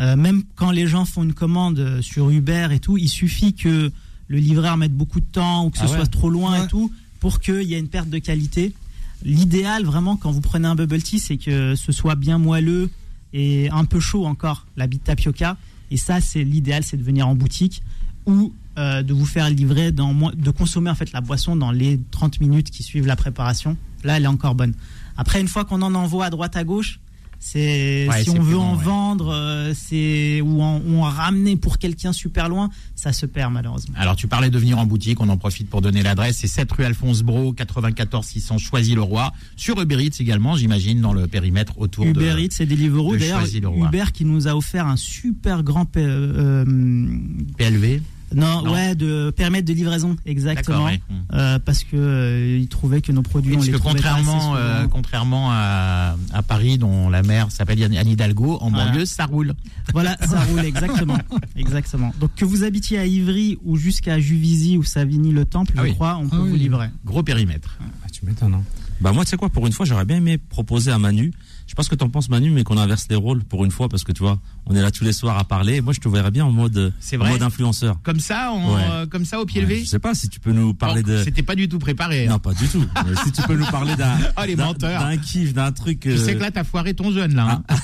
[0.00, 3.54] Euh, même quand les gens font une commande euh, sur Uber et tout, il suffit
[3.54, 3.90] que
[4.28, 5.96] le livreur mette beaucoup de temps ou que ce Ah ouais.
[5.96, 6.64] soit trop loin Ouais.
[6.64, 8.72] et tout pour qu'il y ait une perte de qualité.
[9.24, 12.90] L'idéal vraiment quand vous prenez un bubble tea, c'est que ce soit bien moelleux
[13.32, 15.56] et un peu chaud encore, la bille de tapioca.
[15.90, 17.82] Et ça, c'est l'idéal, c'est de venir en boutique
[18.26, 22.00] ou euh, de vous faire livrer dans de consommer en fait la boisson dans les
[22.10, 23.76] 30 minutes qui suivent la préparation.
[24.04, 24.74] Là, elle est encore bonne.
[25.16, 27.00] Après, une fois qu'on en envoie à droite à gauche,
[27.38, 28.84] c'est Ouais, si on veut bon, en ouais.
[28.84, 33.52] vendre, euh, c'est ou en, ou en ramener pour quelqu'un super loin, ça se perd
[33.52, 33.94] malheureusement.
[33.98, 36.72] Alors tu parlais de venir en boutique, on en profite pour donner l'adresse, c'est 7
[36.72, 42.06] rue Alphonse Bro, 94 600 Choisy-le-Roi, sur Uber Eats également, j'imagine, dans le périmètre autour
[42.06, 42.38] Uber de...
[42.40, 43.12] Eats et Deliveroo.
[43.14, 43.44] de D'ailleurs.
[43.86, 46.64] Uber qui nous a offert un super grand P- euh,
[47.58, 48.00] PLV
[48.34, 48.72] non, Non.
[48.72, 51.00] ouais de permettre de livraison exactement ouais.
[51.32, 54.00] Euh, parce que euh, ils trouvaient que nos produits Oui, on parce les que trouvait
[54.00, 58.70] pas assez contrairement, euh, contrairement à, à Paris, dont la maire s'appelle Anne Hidalgo, en
[58.70, 58.86] Voilà.
[58.86, 59.54] banlieue, ça roule.
[59.92, 61.18] Voilà, ça roule exactement,
[61.56, 62.12] exactement.
[62.20, 65.94] Donc que vous habitiez à Ivry ou jusqu'à Juvisy ou Savigny-le-Temple, Ah je oui.
[65.94, 66.50] crois, on peut Ah oui.
[66.50, 66.88] vous livrer.
[67.04, 67.78] Gros périmètre.
[67.80, 68.54] Ah, tu m'étonnes.
[68.54, 68.62] Hein.
[69.00, 71.32] Bah moi, tu sais quoi, pour une fois, j'aurais bien aimé proposer à Manu.
[71.76, 73.70] Je sais pas ce que t'en penses, Manu, mais qu'on inverse les rôles pour une
[73.70, 75.82] fois, parce que tu vois, on est là tous les soirs à parler.
[75.82, 77.98] Moi, je te verrais bien en mode, C'est en vrai mode influenceur.
[78.02, 78.60] Comme ça, Ouais.
[78.90, 81.02] euh, comme ça au pied Ouais, levé je sais pas si tu peux nous parler
[81.02, 81.22] de.
[81.22, 82.28] C'était pas du tout préparé.
[82.28, 82.30] hein.
[82.30, 82.82] Non, pas du tout.
[83.26, 84.16] Si tu peux nous parler d'un.
[84.38, 85.02] Oh, les d'un- menteurs.
[85.02, 86.00] D'un kiff, d'un truc.
[86.00, 87.60] Tu euh, sais que là, t'as foiré ton jeune, là.
[87.68, 87.76] hein.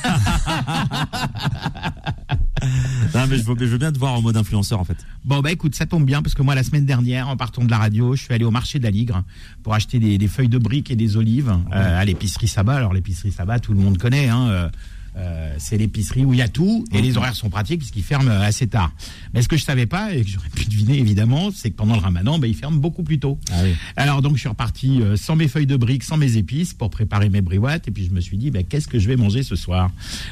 [3.15, 4.97] Non, mais je veux, je veux bien te voir en mode influenceur, en fait.
[5.25, 7.71] Bon, bah écoute, ça tombe bien parce que moi, la semaine dernière, en partant de
[7.71, 9.23] la radio, je suis allé au marché d'Aligre
[9.63, 12.77] pour acheter des, des feuilles de briques et des olives euh, à l'épicerie Sabat.
[12.77, 14.29] Alors, l'épicerie Sabat, tout le monde connaît.
[14.29, 14.71] Hein,
[15.17, 18.31] euh, c'est l'épicerie où il y a tout et les horaires sont pratiques puisqu'ils ferment
[18.31, 18.93] euh, assez tard.
[19.35, 21.95] Mais ce que je savais pas et que j'aurais pu deviner évidemment, c'est que pendant
[21.95, 23.39] le ramadan, bah, ils ferment beaucoup plus tôt.
[23.51, 23.75] Ah oui.
[23.97, 26.91] Alors donc je suis reparti euh, sans mes feuilles de briques, sans mes épices pour
[26.91, 29.43] préparer mes briouates et puis je me suis dit bah, qu'est-ce que je vais manger
[29.43, 29.91] ce soir?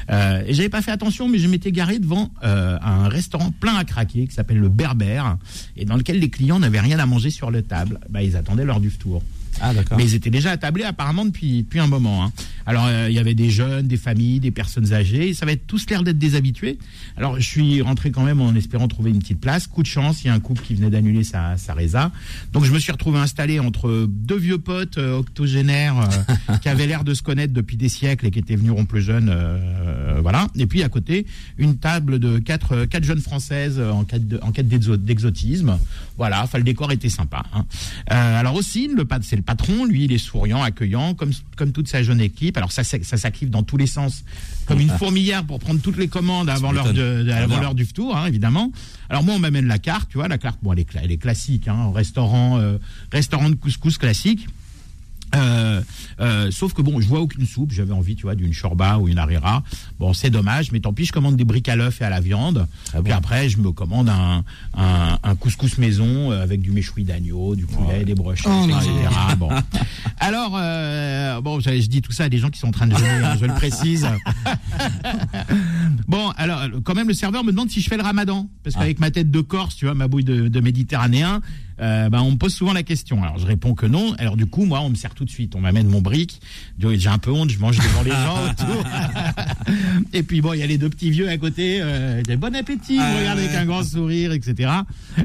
[0.09, 3.75] Euh, Et j'avais pas fait attention mais je m'étais garé devant euh, un restaurant plein
[3.75, 5.37] à craquer qui s'appelle le Berbère
[5.77, 7.99] et dans lequel les clients n'avaient rien à manger sur le table.
[8.09, 9.21] Bah, ils attendaient l'heure du tour.
[9.61, 9.73] Ah.
[9.97, 12.23] Mais ils étaient déjà attablés apparemment depuis, depuis un moment.
[12.25, 12.31] hein.
[12.65, 15.33] Alors euh, il y avait des jeunes, des familles, des personnes âgées.
[15.33, 16.77] Ça va être tous l'air d'être des habitués.
[17.17, 19.67] Alors je suis rentré quand même en espérant trouver une petite place.
[19.67, 22.11] Coup de chance, il y a un couple qui venait d'annuler sa, sa résa.
[22.53, 25.97] Donc je me suis retrouvé installé entre deux vieux potes euh, octogénaires
[26.49, 29.01] euh, qui avaient l'air de se connaître depuis des siècles et qui étaient venus plus
[29.01, 29.29] jeunes.
[29.29, 30.47] euh, voilà.
[30.55, 31.25] Et puis à côté,
[31.57, 34.97] une table de quatre, euh, quatre jeunes françaises euh, en quête de- en quête d'exo-
[34.97, 35.77] d'exotisme.
[36.17, 36.43] Voilà.
[36.43, 37.43] Enfin le décor était sympa.
[37.53, 37.65] hein.
[38.11, 41.87] Euh, alors aussi, le c'est le patron, lui, il est souriant, accueillant, comme, comme toute
[41.89, 42.55] sa jeune équipe.
[42.57, 44.23] Alors ça, ça, s'active dans tous les sens,
[44.65, 46.93] comme une fourmilière pour prendre toutes les commandes avant l'heure
[47.61, 48.71] l'heure du tour, hein, évidemment.
[49.09, 51.11] Alors moi, on m'amène la carte, tu vois, la carte, bon, elle est, cla- elle
[51.11, 52.77] est classique, hein, restaurant, euh,
[53.11, 54.47] restaurant de couscous classique.
[55.35, 55.81] Euh,
[56.19, 57.71] euh, sauf que bon, je vois aucune soupe.
[57.71, 59.63] J'avais envie, tu vois, d'une shorba ou une harira.
[59.99, 61.05] Bon, c'est dommage, mais tant pis.
[61.05, 62.67] Je commande des briques à l'œuf et à la viande.
[62.93, 64.43] Ah Puis bon après, je me commande un,
[64.77, 68.91] un, un couscous maison euh, avec du méchoui d'agneau, du poulet, des brochettes, Oh etc.
[69.37, 69.49] Bon.
[70.19, 72.87] Alors, euh, bon, je, je dis tout ça à des gens qui sont en train
[72.87, 73.07] de jeûner.
[73.23, 74.07] hein, je le précise.
[76.07, 78.47] Bon, alors, quand même, le serveur me demande si je fais le ramadan.
[78.63, 81.41] Parce qu'avec ma tête de Corse, tu vois, ma bouille de, de méditerranéen,
[81.81, 83.23] euh, ben, on me pose souvent la question.
[83.23, 84.13] Alors, je réponds que non.
[84.17, 85.55] Alors, du coup, moi, on me sert tout de suite.
[85.55, 86.39] On m'amène mon brick.
[86.79, 88.85] J'ai un peu honte, je mange devant les gens autour.
[90.13, 91.79] Et puis, bon, il y a les deux petits vieux à côté.
[91.81, 94.71] Euh, bon appétit, ils me regardent avec un grand sourire, etc.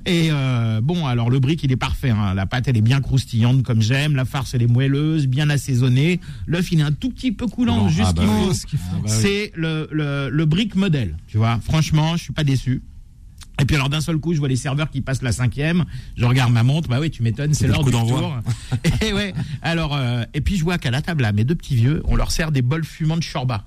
[0.07, 2.11] Et euh, bon, alors, le brick, il est parfait.
[2.11, 2.35] hein.
[2.35, 4.17] La pâte, elle est bien croustillante, comme j'aime.
[4.17, 6.21] La farce, elle est moelleuse, bien assaisonnée.
[6.47, 8.23] L'œuf, il est un tout petit peu coulant, Bon, juste ah bah
[8.55, 8.85] ce qu'il faut.
[8.97, 9.11] bah oui.
[9.11, 11.59] C'est le, le, le brick modèle, tu vois.
[11.63, 12.83] Franchement, je suis pas déçu.
[13.61, 15.85] Et puis alors d'un seul coup, je vois les serveurs qui passent la cinquième.
[16.17, 18.19] Je regarde ma montre, bah oui, tu m'étonnes, c'est l'heure du d'envoi.
[18.19, 18.99] retour.
[19.09, 19.33] et ouais.
[19.63, 22.17] Alors euh, et puis je vois qu'à la table là, mes deux petits vieux, on
[22.17, 23.65] leur sert des bols fumants de shorba.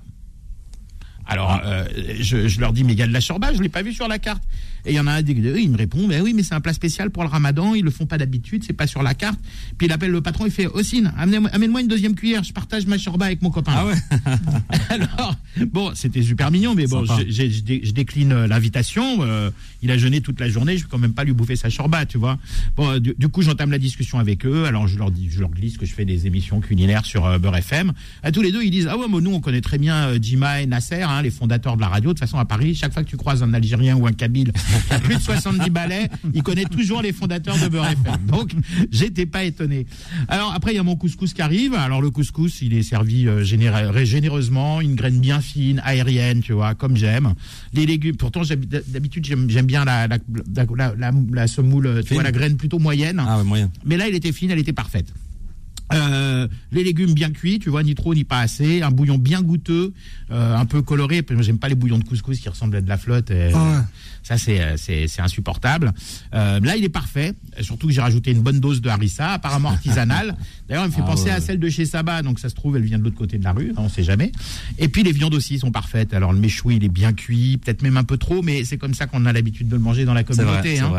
[1.26, 1.84] Alors euh,
[2.20, 3.92] je, je leur dis mais il y a de la shorba, je l'ai pas vu
[3.92, 4.42] sur la carte.
[4.86, 6.54] Et il y en a un des deux, il me répond mais oui mais c'est
[6.54, 9.14] un plat spécial pour le Ramadan, ils le font pas d'habitude, c'est pas sur la
[9.14, 9.38] carte.
[9.78, 12.98] Puis il appelle le patron, il fait Ossine, amène-moi une deuxième cuillère, je partage ma
[12.98, 13.72] shorba avec mon copain.
[13.74, 13.94] Ah ouais
[14.88, 15.34] Alors,
[15.72, 19.18] bon, c'était super mignon, mais bon, je, j'ai- je dé- je décline euh, l'invitation.
[19.22, 19.50] euh,
[19.82, 22.06] il a jeûné toute la journée, je vais quand même pas lui bouffer sa shorba,
[22.06, 22.38] tu vois.
[22.76, 24.64] Bon, euh, du, du coup, j'entame la discussion avec eux.
[24.66, 27.38] Alors, je leur dis, je leur glisse que je fais des émissions culinaires sur euh,
[27.38, 27.92] Beurre FM.
[28.22, 30.18] À tous les deux, ils disent, ah ouais, mais nous, on connaît très bien euh,
[30.20, 32.10] Jima et Nasser, hein, les fondateurs de la radio.
[32.10, 34.52] De toute façon, à Paris, chaque fois que tu croises un Algérien ou un Kabyle
[34.90, 38.26] a plus de 70 balais, il connaît toujours les fondateurs de Beurre FM.
[38.26, 38.52] Donc,
[38.90, 39.86] j'étais pas étonné.
[40.28, 41.74] Alors, après, il y a mon couscous qui arrive.
[41.74, 46.74] Alors, le couscous, il est servi euh, généreusement, une graine bien fine, aérienne, tu vois,
[46.74, 47.34] comme j'aime.
[47.72, 52.14] Les légumes, pourtant, j'hab- d'habitude, j'aime j'aime bien la, la, semoule, tu Fine.
[52.14, 53.22] vois, la graine plutôt moyenne.
[53.24, 53.70] Ah ouais, moyen.
[53.84, 55.12] Mais là, elle était fine, elle était parfaite.
[55.92, 59.42] Euh, les légumes bien cuits, tu vois, ni trop ni pas assez, un bouillon bien
[59.42, 59.92] goûteux,
[60.30, 61.24] euh, un peu coloré.
[61.40, 63.32] J'aime pas les bouillons de couscous qui ressemblent à de la flotte.
[63.32, 63.78] et, Ah ouais.
[64.22, 65.92] Ça, c'est euh, insupportable.
[66.34, 67.34] Euh, là, il est parfait.
[67.60, 70.36] Surtout que j'ai rajouté une bonne dose de harissa, apparemment artisanale.
[70.68, 71.30] D'ailleurs, elle me fait Ah penser ouais.
[71.30, 72.22] à celle de chez Saba.
[72.22, 73.72] Donc, ça se trouve, elle vient de l'autre côté de la rue.
[73.76, 74.30] On sait jamais.
[74.78, 76.14] Et puis, les viandes aussi sont parfaites.
[76.14, 78.94] Alors, le méchoui, il est bien cuit, peut-être même un peu trop, mais c'est comme
[78.94, 80.78] ça qu'on a l'habitude de le manger dans la communauté.
[80.78, 80.92] hein.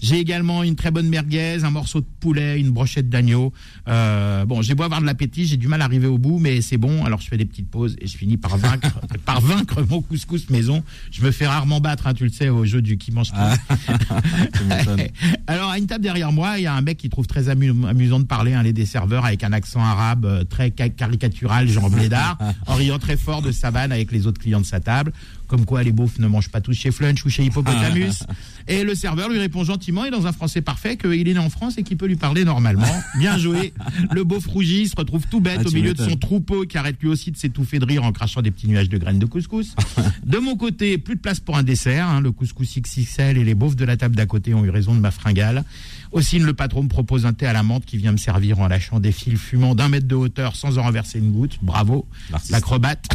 [0.00, 3.52] J'ai également une très bonne merguez, un morceau de poulet, une brochette d'agneau.
[3.88, 6.60] Euh, bon, j'ai beau avoir de l'appétit, j'ai du mal à arriver au bout, mais
[6.60, 7.04] c'est bon.
[7.04, 10.48] Alors je fais des petites pauses et je finis par vaincre, par vaincre mon couscous
[10.50, 10.82] maison.
[11.10, 13.30] Je me fais rarement battre, hein, tu le sais, au jeu du qui mange.
[13.34, 13.54] Ah.
[15.46, 17.86] Alors à une table derrière moi, il y a un mec qui trouve très amu-
[17.88, 21.90] amusant de parler, un des serveurs avec un accent arabe euh, très ca- caricatural, genre
[21.90, 25.12] blédard, en riant très fort de sa vanne avec les autres clients de sa table.
[25.48, 28.22] Comme quoi les beaufs ne mangent pas tous chez Flunch ou chez Hippopotamus.
[28.68, 31.48] Et le serveur lui répond gentiment et dans un français parfait qu'il est né en
[31.48, 32.86] France et qu'il peut lui parler normalement.
[33.18, 33.72] Bien joué.
[34.12, 36.96] Le beauf rougit, se retrouve tout bête Ah, au milieu de son troupeau qui arrête
[37.00, 39.74] lui aussi de s'étouffer de rire en crachant des petits nuages de graines de couscous.
[40.26, 42.06] De mon côté, plus de place pour un dessert.
[42.06, 42.20] hein.
[42.20, 45.00] le couscous XXL et les beaufs de la table d'à côté ont eu raison de
[45.00, 45.64] ma fringale.
[46.12, 48.68] Aussi, le patron me propose un thé à la menthe qui vient me servir en
[48.68, 51.58] lâchant des fils fumants d'un mètre de hauteur sans en renverser une goutte.
[51.62, 52.06] Bravo,
[52.50, 53.06] l'acrobate.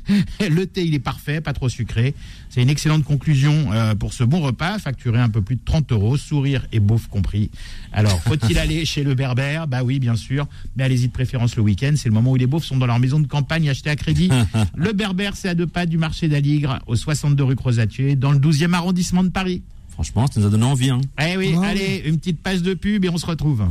[0.40, 2.14] le thé, il est parfait, pas trop sucré.
[2.48, 5.92] C'est une excellente conclusion euh, pour ce bon repas, facturé un peu plus de 30
[5.92, 7.50] euros, sourire et beauf compris.
[7.92, 9.66] Alors, faut-il aller chez le berbère?
[9.66, 11.92] Bah oui, bien sûr, mais allez-y de préférence le week-end.
[11.96, 14.30] C'est le moment où les beaufs sont dans leur maison de campagne achetée à crédit.
[14.76, 18.38] le berbère, c'est à deux pas du marché d'Aligre, au 62 rue Crozatier, dans le
[18.38, 19.62] 12e arrondissement de Paris.
[19.98, 20.90] Franchement, ça nous a donné envie.
[20.90, 21.00] Hein.
[21.20, 21.60] Eh oui, Oh.
[21.62, 23.64] allez, une petite page de pub et on se retrouve.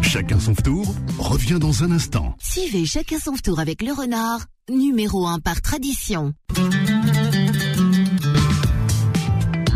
[0.00, 2.34] Chacun son tour revient dans un instant.
[2.40, 6.32] Suivez chacun son tour avec le renard, numéro 1 par tradition.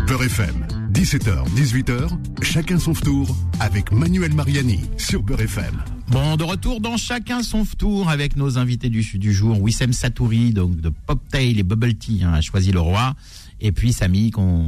[0.07, 2.09] Beurre FM, 17h, 18h,
[2.41, 5.83] chacun son tour avec Manuel Mariani sur Beurre FM.
[6.09, 9.61] Bon, de retour dans chacun son tour avec nos invités du, du jour.
[9.61, 13.15] Wissem Satouri, donc de Poptail et Bubble Tea, hein, a choisi le roi.
[13.61, 14.65] Et puis Samy, on-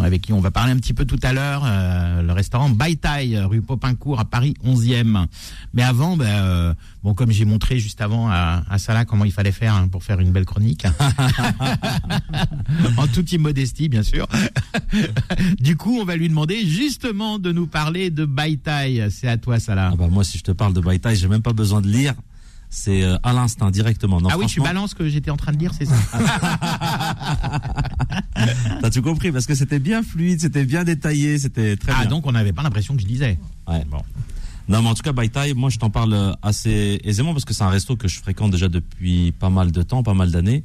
[0.00, 3.38] avec qui on va parler un petit peu tout à l'heure, euh, le restaurant Baitai,
[3.44, 5.26] rue Popincourt à Paris 11e.
[5.74, 6.72] Mais avant, euh,
[7.02, 10.20] bon, comme j'ai montré juste avant à, Salah comment il fallait faire hein, pour faire
[10.20, 10.86] une belle chronique,
[12.96, 14.26] en toute immodestie bien sûr.
[15.60, 19.08] du coup, on va lui demander justement de nous parler de Baitai.
[19.10, 19.90] C'est à toi, Salah.
[19.92, 22.14] Ah bah moi, si je te parle de Baitai, j'ai même pas besoin de lire.
[22.70, 24.20] C'est euh, à l'instinct directement.
[24.20, 25.94] Non, ah oui, tu balances que j'étais en train de dire, c'est ça
[28.80, 32.10] T'as tout compris parce que c'était bien fluide, c'était bien détaillé, c'était très Ah, bien.
[32.10, 33.38] donc on n'avait pas l'impression que je lisais.
[33.66, 33.84] Ouais.
[33.90, 34.02] Bon.
[34.68, 37.54] Non, mais en tout cas, Baitai, moi, je t'en parle euh, assez aisément parce que
[37.54, 40.62] c'est un resto que je fréquente déjà depuis pas mal de temps, pas mal d'années.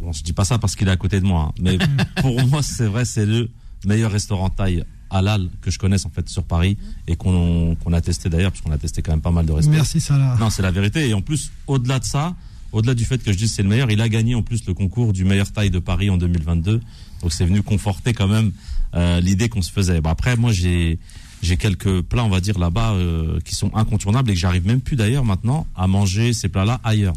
[0.00, 1.78] Bon, je dis pas ça parce qu'il est à côté de moi, hein, mais
[2.20, 3.50] pour moi, c'est vrai, c'est le
[3.84, 8.28] meilleur restaurant thaï halal que je connaisse en fait sur Paris et qu'on a testé
[8.28, 9.70] d'ailleurs parce qu'on a testé quand même pas mal de restos.
[9.70, 10.36] Merci Salah.
[10.40, 11.08] Non, c'est la vérité.
[11.08, 12.34] Et en plus, au-delà de ça,
[12.72, 14.74] au-delà du fait que je dise c'est le meilleur, il a gagné en plus le
[14.74, 16.80] concours du meilleur taille de Paris en 2022.
[17.22, 18.52] Donc c'est venu conforter quand même
[18.94, 20.00] euh, l'idée qu'on se faisait.
[20.00, 20.98] Bah, après, moi j'ai
[21.40, 24.80] j'ai quelques plats, on va dire là-bas, euh, qui sont incontournables et que j'arrive même
[24.80, 27.14] plus d'ailleurs maintenant à manger ces plats-là ailleurs.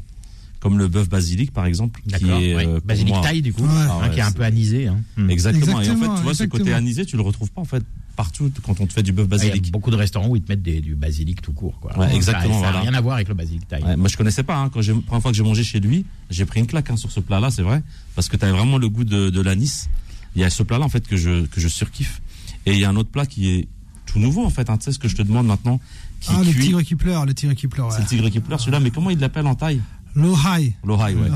[0.61, 3.63] Comme le bœuf basilic par exemple, qui est euh, pour Basilic moi- thaï du coup,
[3.63, 3.69] Ouais.
[3.71, 4.87] hein, Ah ouais, qui est un peu anisé.
[4.87, 4.99] Hein.
[5.17, 5.29] Hmm.
[5.29, 5.65] Exactement.
[5.65, 6.77] Et en fait, Exactement, tu vois, ce côté exactement.
[6.77, 7.83] anisé, tu le retrouves pas en fait
[8.15, 9.71] partout quand on te fait du bœuf Ah, Il y a basilic.
[9.71, 11.79] beaucoup de restaurants où ils te mettent des- du basilic tout court.
[11.81, 11.97] Quoi.
[11.97, 12.79] Ouais, Ça- exactement, Ça n'a voilà.
[12.81, 13.83] rien à voir avec le basilic thaï.
[13.83, 14.55] Ouais, moi, je connaissais pas.
[14.57, 14.69] Hein.
[14.71, 16.97] Quand j'ai la première fois que j'ai mangé chez lui, j'ai pris une claque hein,
[16.97, 17.81] sur ce plat-là, c'est vrai,
[18.15, 19.87] parce que tu as vraiment le goût de, de l'anis.
[20.35, 22.21] Il y a ce plat-là en fait que je que je surkiffe.
[22.67, 23.67] Et il y a un autre plat qui est
[24.05, 24.69] tout nouveau en fait.
[24.69, 24.77] Hein.
[24.77, 25.79] Tu sais ce que je te demande maintenant,
[26.19, 27.91] qui Ah, le tigre qui pleure, le tigre qui pleure.
[27.91, 28.79] C'est le tigre qui pleure celui-là.
[28.79, 29.81] Mais comment il l'appelle en taille
[30.15, 30.73] L'ohai.
[30.83, 31.29] L'ohai, ouais.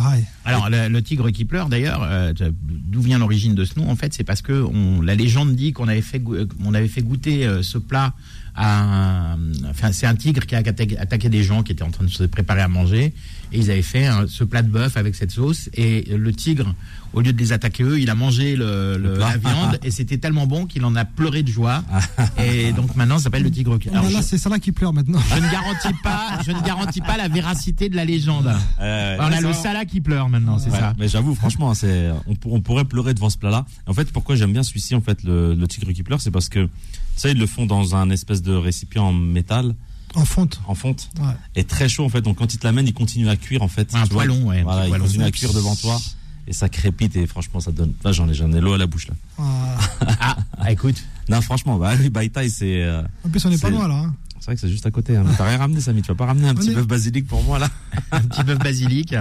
[0.44, 3.96] Alors le, le tigre qui pleure d'ailleurs, euh, d'où vient l'origine de ce nom En
[3.96, 7.02] fait, c'est parce que on, la légende dit qu'on avait fait euh, on avait fait
[7.02, 8.14] goûter euh, ce plat
[8.56, 9.38] à un,
[9.70, 12.10] enfin c'est un tigre qui a attaqué, attaqué des gens qui étaient en train de
[12.10, 13.14] se préparer à manger
[13.52, 16.74] et ils avaient fait un- ce plat de bœuf avec cette sauce et le tigre
[17.14, 19.30] au lieu de les attaquer eux, il a mangé le, le- plat.
[19.30, 21.82] la viande et c'était tellement bon qu'il en a pleuré de joie
[22.44, 23.88] et donc maintenant ça s'appelle le tigre qui.
[23.90, 25.20] Oh là Alors, là, je, c'est ça là qui pleure maintenant.
[25.34, 28.54] je ne garantis pas, je ne garantis pas la véracité de la légende.
[28.82, 29.54] Euh, on a c'est le.
[29.54, 30.94] Salah qui pleure maintenant, c'est Ouais, ça.
[31.00, 33.66] Mais j'avoue, franchement, c'est on, pour- on pourrait pleurer devant ce plat-là.
[33.88, 36.50] En fait, pourquoi j'aime bien celui-ci, en fait, le, le tigre qui pleure, c'est parce
[36.50, 36.68] que
[37.16, 39.74] ça, ils le font dans un espèce de récipient en métal,
[40.16, 40.60] En fonte.
[40.68, 41.26] en fonte, Ouais.
[41.56, 42.22] et très chaud, en fait.
[42.22, 43.94] Donc, quand ils te l'amènent, ils continuent à cuire, en fait.
[43.94, 45.04] Un poêlon, ouais, un Voilà, poêlon.
[45.06, 46.00] continuent à cuire devant toi,
[46.48, 47.94] et ça crépite, et franchement, ça donne.
[48.04, 49.14] Là, j'en ai, j'en ai l'eau à la bouche, là.
[49.40, 50.38] Ah.
[50.58, 50.96] Ah, écoute,
[51.30, 52.82] Non, franchement, bah oui, Baïtaï, c'est.
[52.84, 53.96] euh, En plus, on n'est pas loin là.
[53.96, 54.16] hein.
[54.40, 55.16] C'est vrai que c'est juste à côté.
[55.18, 55.24] Hein.
[55.38, 56.02] T'as rien ramené, Samy.
[56.02, 57.68] Tu vas pas ramener un petit bœuf basilic pour moi, là
[58.12, 59.16] un petit bœuf basilic.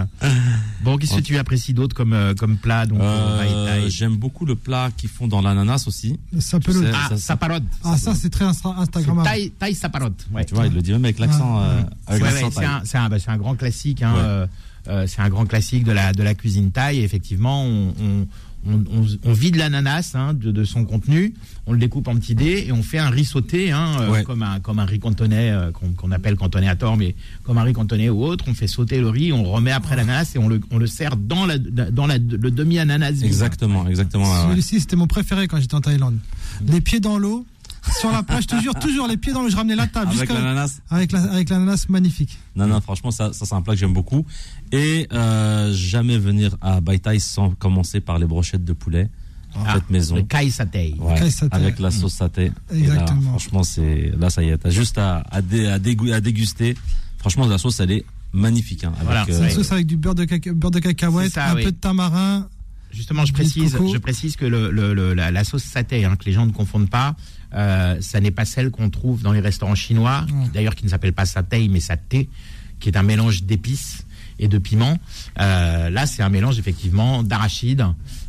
[0.82, 4.44] Bon, qu'est-ce que tu apprécies d'autre comme, euh, comme plat donc, Euh, Thaï J'aime beaucoup
[4.44, 6.18] le plat qu'ils font dans l'ananas aussi.
[6.40, 6.86] Ça peut Tu le.
[6.86, 7.64] sais, Ah, ça- saparod.
[7.82, 9.26] Ah, ça, c'est très Instagrammable.
[9.26, 10.14] Thaï, Thaï saparod.
[10.32, 10.44] Ouais.
[10.44, 11.60] Tu vois, il le dit même avec l'accent.
[11.60, 12.20] Euh, ouais.
[12.20, 12.30] Ouais,
[12.84, 14.02] c'est un, bah, grand classique.
[14.02, 14.20] Hein, Ouais.
[14.22, 14.46] euh,
[14.88, 16.98] euh, c'est un grand classique de la, de la cuisine thaï.
[16.98, 18.26] Et effectivement, on, on,
[18.66, 21.34] on, on- on vide l'ananas hein, de, de son contenu,
[21.66, 24.42] on le découpe en petits dés et on fait un riz sauté, hein, euh, comme,
[24.42, 27.72] un, comme un riz cantonais, euh, qu'on appelle cantonais à tort, mais comme un riz
[27.72, 28.44] cantonais ou autre.
[28.48, 31.16] On fait sauter le riz, on remet après l'ananas et on le, on le sert
[31.16, 33.12] dans, la, dans la, le demi-ananas.
[33.12, 33.24] vide.
[33.24, 34.48] Exactement, exactement.
[34.50, 36.18] Celui-ci, c'était mon préféré quand j'étais en Thaïlande.
[36.66, 37.46] Les pieds dans l'eau,
[38.00, 39.48] sur la plage, je te jure, toujours les pieds dans l'eau.
[39.50, 40.80] Je ramenais la table Avec l'ananas.
[40.90, 42.38] avec la- avec l'ananas magnifique.
[42.56, 44.24] Non, non, franchement, ça, ça c'est un plat que j'aime beaucoup.
[44.72, 49.10] Et euh, jamais venir à Baïtaï sans commencer par les brochettes de poulet.
[49.56, 50.16] Ah, Faites maison.
[50.16, 50.94] Le kai satay.
[50.98, 51.56] Ouais, Kai satay.
[51.56, 52.28] avec la sauce là,
[52.72, 53.30] Exactement.
[53.30, 54.58] franchement, c'est là, ça y est.
[54.58, 56.76] T'as juste à, à, dé- à, dégou- à déguster.
[57.18, 58.82] Franchement, la sauce, elle est magnifique.
[58.82, 61.32] Hein, avec, Voilà, C'est euh, une sauce avec du beurre de, caca- beurre de cacahuète,
[61.34, 61.64] ça, un oui.
[61.64, 62.48] peu de tamarin.
[62.94, 66.24] Justement, je précise, je précise que le, le- le- la, la sauce satay, hein, que
[66.26, 67.16] les gens ne confondent pas,
[67.54, 70.48] euh, ça n'est pas celle qu'on trouve dans les restaurants chinois, Ouais.
[70.54, 72.28] d'ailleurs qui ne s'appelle pas satay mais saté,
[72.80, 74.04] qui est un mélange d'épices
[74.38, 74.98] et de piments.
[75.40, 77.84] Euh, là, c'est un mélange effectivement d'arachide,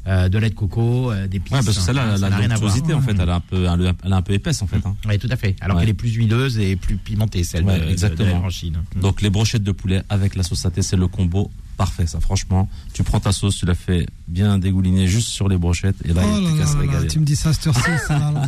[0.08, 1.52] euh, de lait de coco, euh, d'épices.
[1.54, 2.72] Ouais, parce que celle-là, Ça elle a n'a rien la à voir.
[2.72, 3.16] donctuosité, en fait.
[3.20, 3.66] Elle est un peu,
[4.04, 4.86] elle est un peu épaisse, en fait.
[4.86, 4.96] Hein.
[5.08, 5.56] Oui, tout à fait.
[5.62, 5.82] Alors Ouais.
[5.84, 8.30] qu'elle est plus huileuse et plus pimentée, celle Ouais, de, de- exactement.
[8.30, 8.78] de l'arachide.
[9.02, 12.08] Donc les brochettes de poulet avec la sauce saté, c'est le combo parfait.
[12.08, 15.96] Ça, franchement, tu prends ta sauce, tu la fais bien dégouliner juste sur les brochettes,
[16.06, 17.68] et là, oh il n'y a là là se là tu me dis ça, cette
[17.68, 18.48] heure-ci, ça, là, là.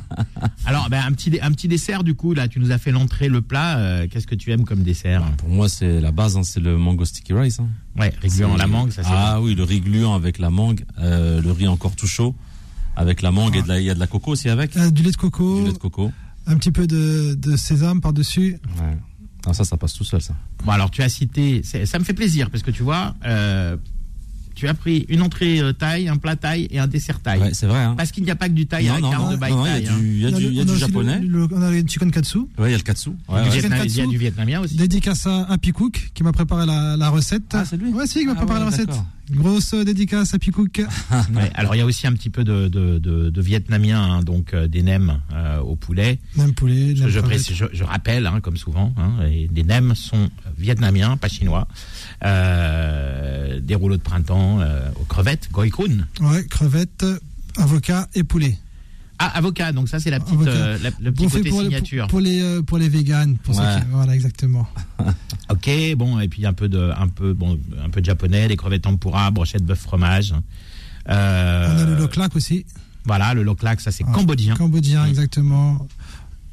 [0.65, 2.33] Alors, ben, un petit, un petit dessert du coup.
[2.33, 3.77] Là, tu nous as fait l'entrée, le plat.
[3.77, 5.23] euh, Qu'est-ce que tu aimes comme dessert?
[5.37, 7.59] Pour moi, c'est la base, hein, c'est le mango sticky rice.
[7.59, 7.67] Hein.
[7.99, 9.01] Ouais, régluant C'est- la mangue, ça.
[9.05, 12.35] Ah oui, le riz gluant avec la mangue, euh, le riz encore tout chaud
[12.95, 14.75] avec la mangue et de la, il y a de la coco aussi avec?
[14.77, 16.11] Euh, du lait de coco, Du lait de coco.
[16.47, 18.57] un petit peu de, de sésame par-dessus.
[18.79, 18.97] Ouais.
[19.47, 20.35] Ah, ça, ça passe tout seul, ça.
[20.65, 23.77] Bon, alors tu as cité, ça me fait plaisir parce que tu vois, euh,
[24.55, 27.39] tu as pris une entrée euh, taille, un plat taille et un dessert taille.
[27.39, 27.79] Ouais, c'est vrai.
[27.79, 27.93] Hein.
[27.95, 29.39] Parce qu'il n'y a pas que du taille à la non, carte non, de il
[29.39, 29.97] y a hein.
[29.99, 31.19] du, il y a du, il y a du japonais.
[31.19, 32.39] le- le- on a le chicken katsu.
[32.57, 33.09] Ouais, il y a le katsu.
[33.09, 33.41] Ouais, Du ouais.
[33.43, 33.89] Viet- Vietnam- katsu.
[33.91, 34.75] il y a du vietnamien aussi.
[34.75, 37.43] Dédicace à Happy Cook qui m'a préparé la, la recette.
[37.53, 38.89] Ah, c'est lui Ouais, c'est lui qui m'a Ah préparé ouais, la recette.
[39.31, 40.81] Grosse dédicace à.
[41.35, 44.23] Ouais, alors il y a aussi un petit peu de, de, de, de vietnamien, hein,
[44.23, 46.19] donc euh, des nems euh, au poulet.
[46.35, 47.25] Même poulet, Je, je, crevette.
[47.25, 51.67] précise- je- je rappelle, hein, comme souvent, hein, et des nems sont vietnamiens, pas chinois.
[52.23, 54.59] Euh, des rouleaux de printemps
[54.99, 56.05] aux crevettes, goikun.
[56.21, 57.05] Ouais, crevettes,
[57.57, 58.57] avocat et poulet.
[59.19, 61.65] Ah, avocat, donc ça c'est la petite, euh, la- le petit Bon, côté pour, les-
[61.67, 62.03] signature.
[62.03, 64.67] pour, pour les euh, pour les véganes, pour ceux qui- voilà exactement.
[65.49, 68.57] Ok, bon, et puis un peu de, un peu, bon, un peu de japonais, des
[68.57, 70.33] crevettes tempura, brochette bœuf fromage.
[71.09, 72.65] Euh, On a le loklak aussi.
[73.05, 74.55] Voilà, le loklak, ça c'est Ah, cambodgien.
[74.55, 75.09] Cambodgien, Mm.
[75.09, 75.87] exactement.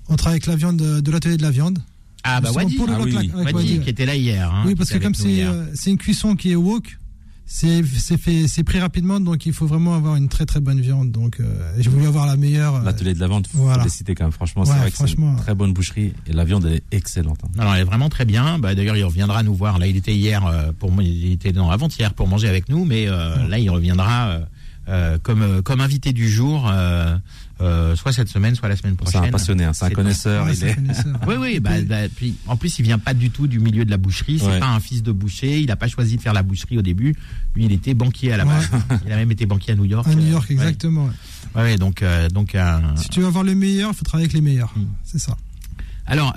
[0.08, 1.80] On travaille avec la viande de, de l'atelier de la viande.
[2.22, 3.80] Ah bah Wadi, pour le Ah oui, Wadi, Wadi.
[3.80, 4.50] qui était là hier.
[4.50, 6.98] hein, oui, parce que comme c'est euh, c'est une cuisson qui est wok,
[7.46, 10.80] c'est c'est fait c'est pris rapidement, donc il faut vraiment avoir une très très bonne
[10.80, 11.10] viande.
[11.12, 12.76] Donc euh, j'ai voulu avoir la meilleure.
[12.76, 13.86] euh, L'atelier de la vente, faut Voilà.
[13.88, 14.32] citer quand même.
[14.32, 17.38] Franchement, c'est vrai que c'est une très bonne boucherie et la viande elle est excellente.
[17.44, 17.48] hein.
[17.56, 18.58] Non, non, elle est vraiment très bien.
[18.58, 19.78] Bah, D'ailleurs, il reviendra nous voir.
[19.78, 22.84] Là, il était hier euh, pour moi, il était non avant-hier pour manger avec nous,
[22.84, 24.40] mais euh, là, il reviendra
[24.88, 26.70] euh, comme comme invité du jour,
[27.60, 29.28] euh, soit cette semaine, soit la semaine C'est prochaine.
[29.28, 30.48] un passionné, hein, c'est un C'est- connaisseur.
[30.48, 30.74] Il c'est un est...
[30.74, 31.20] connaisseur.
[31.28, 31.60] Oui, oui.
[31.60, 34.38] Bah, bah, puis, en plus, il vient pas du tout du milieu de la boucherie.
[34.38, 34.58] C'est Ouais.
[34.60, 35.60] pas un fils de boucher.
[35.60, 37.14] Il a pas choisi de faire la boucherie au début.
[37.54, 38.68] Lui, il était banquier à la base.
[39.06, 40.06] Il a même été banquier à New York.
[40.08, 41.08] À New York, Euh, exactement.
[41.54, 41.76] ouais.
[41.76, 42.54] Donc, euh, donc.
[42.54, 44.72] euh, Si tu veux avoir le meilleur, il faut travailler avec les meilleurs.
[44.76, 44.84] Mm.
[45.04, 45.36] C'est ça.
[46.06, 46.34] Alors,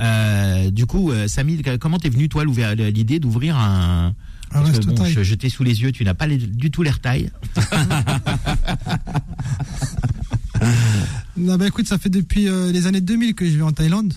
[0.71, 4.13] du coup, Samy, comment t'es venu toi l'idée d'ouvrir un
[4.49, 6.81] parce que, bon, je, je t'ai sous les yeux, tu n'as pas les- du tout
[6.81, 7.29] l'air taille.
[11.37, 14.13] Non, bah, écoute, ça fait depuis euh, les années 2000 que je vais en Thaïlande.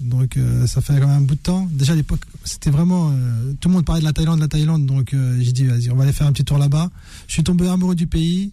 [0.00, 1.68] Donc euh, ça fait quand même un bout de temps.
[1.72, 4.48] Déjà à l'époque, c'était vraiment euh, tout le monde parlait de la Thaïlande, de la
[4.48, 4.86] Thaïlande.
[4.86, 6.90] Donc j'ai dit vas-y, on va aller faire un petit tour là-bas.
[7.26, 8.52] Je suis tombé amoureux du pays.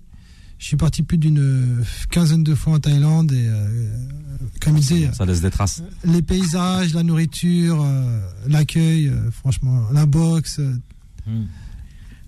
[0.58, 3.48] Je suis parti plus d'une quinzaine de fois en Thaïlande et
[4.62, 5.84] comme il disait, Ça laisse des traces.
[6.06, 7.86] les paysages, la nourriture,
[8.48, 10.60] l'accueil, franchement, la boxe.
[10.60, 10.74] euh,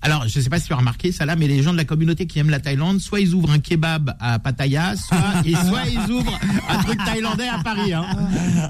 [0.01, 1.83] Alors, je sais pas si tu as remarqué ça là, mais les gens de la
[1.83, 5.85] communauté qui aiment la Thaïlande, soit ils ouvrent un kebab à Pattaya, soit, et soit
[5.87, 6.39] ils ouvrent
[6.69, 7.93] un truc thaïlandais à Paris.
[7.93, 8.05] Hein.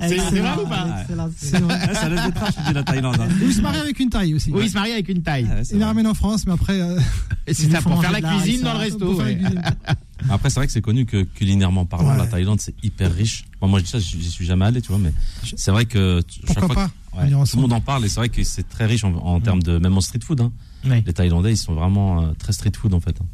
[0.07, 0.87] C'est- vrai ou pas
[1.35, 1.75] c'est vrai.
[1.87, 3.17] Ouais, ça laisse des traces, je dis la Thaïlande.
[3.19, 3.27] hein.
[3.41, 4.51] Ou il se marie avec une Thaï aussi.
[4.51, 5.43] Oui, ils se marient avec une Thaï.
[5.43, 5.91] Ouais, c'est Il la vrai.
[5.91, 6.79] ramène en France, mais après.
[6.79, 6.97] euh,
[7.45, 9.05] Et c'est Ils ça, pour faire la cuisine dans le resto.
[9.05, 9.35] pour faire ouais.
[9.35, 9.61] la cuisine.
[10.31, 12.17] Après, c'est vrai que c'est connu que culinairement parlant, Ouais.
[12.17, 13.43] la Thaïlande, c'est hyper riche.
[13.61, 15.13] Bon, moi, je dis ça, j'y suis jamais allé, tu vois, mais
[15.55, 18.09] c'est vrai que chaque Pourquoi fois pas que- ouais, tout le monde en parle et
[18.09, 20.51] c'est vrai que c'est très riche en, en termes de, même en street food, hein.
[20.83, 23.15] Les Thaïlandais, ils sont vraiment euh, très street food, en fait.
[23.21, 23.25] hein.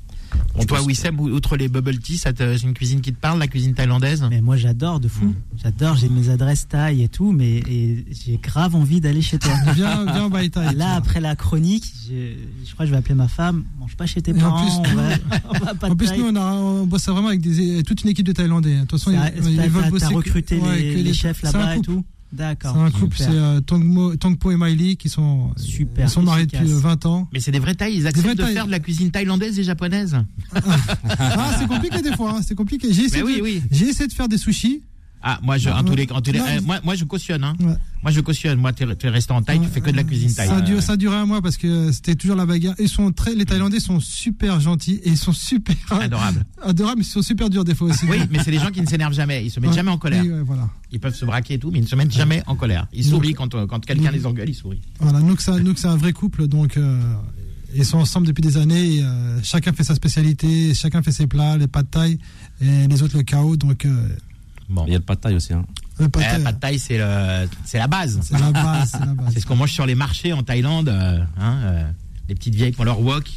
[0.55, 3.47] Bon, Je toi, Wissem, outre les bubble tea, c'est une cuisine qui te parle, la
[3.47, 4.25] cuisine thaïlandaise?
[4.31, 5.31] Mais moi j'adore de fou.
[5.61, 9.51] J'adore, j'ai mes adresses taille et tout, mais j'ai grave envie d'aller chez toi.
[9.75, 10.73] Viens, viens Baï Thaï.
[10.73, 12.33] Et là, après la chronique, je,
[12.65, 13.63] je crois que je vais appeler ma femme.
[13.79, 14.65] Mange pas chez tes en parents.
[14.81, 15.09] plus- on va,
[15.61, 18.09] on va pas En plus, nous, on, a, on bosse vraiment avec des, toute une
[18.09, 18.73] équipe de Thaïlandais.
[18.75, 20.05] De toute façon, ils, ils veulent bosser.
[20.15, 22.03] recruté ouais, les, les chefs là-bas et tout.
[22.33, 22.73] D'accord.
[22.75, 26.61] C'est un couple, c'est euh, Tongpo et Miley qui sont, Super ils sont mariés efficace.
[26.61, 27.29] depuis euh, 20 ans.
[27.31, 30.17] Mais c'est des vrais Thaïs, ils acceptent de faire de la cuisine thaïlandaise et japonaise.
[31.19, 32.91] Ah, c'est compliqué des fois, hein, c'est compliqué.
[32.91, 33.61] J'ai Mais essayé, oui, de- oui.
[33.71, 34.81] j'ai essayé de faire des sushis.
[35.25, 37.45] Ah, moi, je, en tous les, en tous les- Non, euh, moi, moi, je cautionne.
[37.45, 37.55] Hein.
[37.61, 37.75] Ouais.
[38.01, 38.59] Moi, je cautionne.
[38.59, 40.49] Moi, t'es es resté en Thaï, tu fais que de la cuisine thaï.
[40.49, 42.75] Ça a, duré, ça duré un mois parce que c'était toujours la bagarre.
[42.77, 46.43] Ils sont très, les Thaïlandais sont super gentils et ils sont super Adorable.
[46.61, 48.05] adorables, mais ils sont super durs des fois aussi.
[48.09, 49.45] Oui, mais c'est des gens qui ne s'énervent jamais.
[49.45, 49.75] Ils se mettent Ouais.
[49.77, 50.23] jamais en colère.
[50.25, 50.67] Oui, voilà.
[50.91, 52.87] Ils peuvent se braquer et tout, mais ils ne se mettent jamais en colère.
[52.91, 54.81] Ils Donc- sourient quand, euh, quand quelqu'un les engueule, ils sourient.
[54.99, 56.99] Voilà, nous que ça, nous c'est un vrai couple, donc euh,
[57.73, 58.95] ils sont ensemble depuis des années.
[58.97, 62.19] Et, euh, chacun fait sa spécialité, chacun fait ses plats, les pâtes taille
[62.61, 63.55] et les autres le chaos.
[63.55, 63.87] Donc
[64.69, 64.85] Bon.
[64.87, 65.65] Il y a le pad thai aussi, hein.
[65.99, 68.19] le pâte Eh, taille, pas de taille, c'est le, c'est la base.
[68.23, 69.29] c'est la base, c'est la base.
[69.33, 70.89] C'est ce qu'on mange sur les marchés en Thaïlande.
[70.89, 71.83] euh, hein, euh,
[72.29, 73.29] les petites vieilles qui font leur wok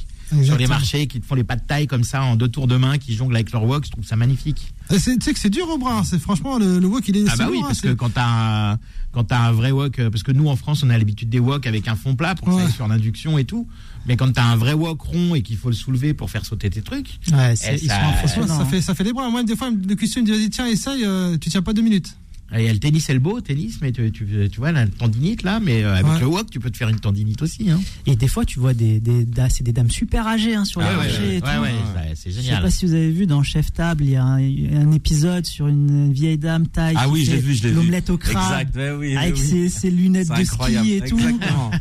[0.45, 2.67] sur les marchés, qui te font les pas de taille comme ça en deux tours
[2.67, 3.85] de main, qui jonglent avec leur wok.
[3.87, 4.73] Je trouve ça magnifique.
[4.91, 5.99] Tu sais que c'est dur au bras.
[5.99, 6.05] hein.
[6.05, 7.25] C'est franchement le, le wok il est.
[7.29, 8.79] Ah bah oui, hein, parce que quand t'as un,
[9.13, 11.39] quand t'as un vrai wok, euh, parce que nous en France on a l'habitude des
[11.41, 12.63] wok avec un fond plat pour Ouais.
[12.65, 13.67] aille sur l'induction et tout,
[14.07, 16.71] mais quand t'as un vrai wok rond et qu'il faut le soulever pour faire sauter
[16.71, 19.29] tes trucs, Ouais, ils ça- sont fait ça fait des bras.
[19.31, 21.83] Moi des fois le cuistot il me dit tiens essaye, euh, tu tiens pas deux
[21.83, 22.17] minutes.
[22.55, 25.59] Il y a le tennis beau, tennis, mais tu, tu, tu vois la tendinite là,
[25.61, 26.21] mais euh, avec Ouais.
[26.21, 27.71] le wok tu peux te faire une tendinite aussi.
[27.71, 27.81] Hein.
[28.07, 29.03] Et des fois, tu vois des,
[29.51, 32.37] c'est des dames super âgées hein, sur les Ah ouais, marchés ouais, ouais, c'est Je
[32.37, 32.63] sais génial.
[32.63, 35.67] pas si vous avez vu dans Chef Table, il y a un, un épisode sur
[35.67, 37.75] une vieille dame taille Ah oui, je l'ai vu, je l'ai vu.
[37.77, 41.01] l'omelette au crabe Exact, ouais, oui, avec oui, ses, ses lunettes de ski incroyable, et
[41.03, 41.19] tout.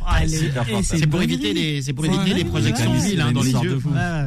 [0.05, 0.21] Ah,
[0.83, 3.79] c'est pour éviter les, c'est pour éviter ouais, les projections hein, dans les yeux.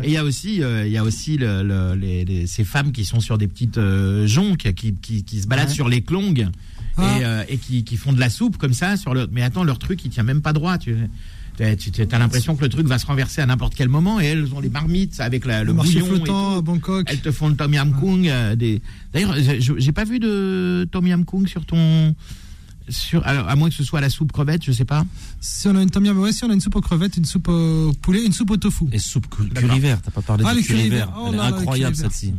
[0.04, 3.04] Et il y a aussi, euh, il y a aussi les, les- ces femmes qui
[3.04, 4.94] sont sur des petites euh, jonques, qui,
[5.40, 6.00] se baladent sur les
[6.34, 6.52] clongs
[6.96, 7.18] Ah.
[7.18, 9.28] et, euh, et qui, qui font de la soupe comme ça sur le.
[9.30, 10.78] Mais attends, leur truc, il tient même pas droit.
[10.78, 10.96] Tu
[11.60, 14.60] as l'impression que le truc va se renverser à n'importe quel moment et elles ont
[14.60, 16.04] les marmites avec la, le bouillon.
[16.04, 16.58] et flottant tout.
[16.58, 17.06] à Bangkok.
[17.10, 18.26] Elles te font le tom yam kung.
[18.28, 18.80] euh, des...
[19.12, 22.14] D'ailleurs, j'ai pas vu de tom yam kung sur ton.
[22.90, 25.04] Sur, alors, à moins que ce soit la soupe crevette, je sais pas.
[25.40, 27.26] Si on a une tom yum, ouais, si on a une soupe aux crevettes, une
[27.26, 28.84] soupe au poulet, une soupe au tofu.
[28.92, 31.12] Et soupe curry vert, t'as pas parlé Ah, de curry vert.
[31.18, 32.32] Oh Elle est là incroyable celle-ci.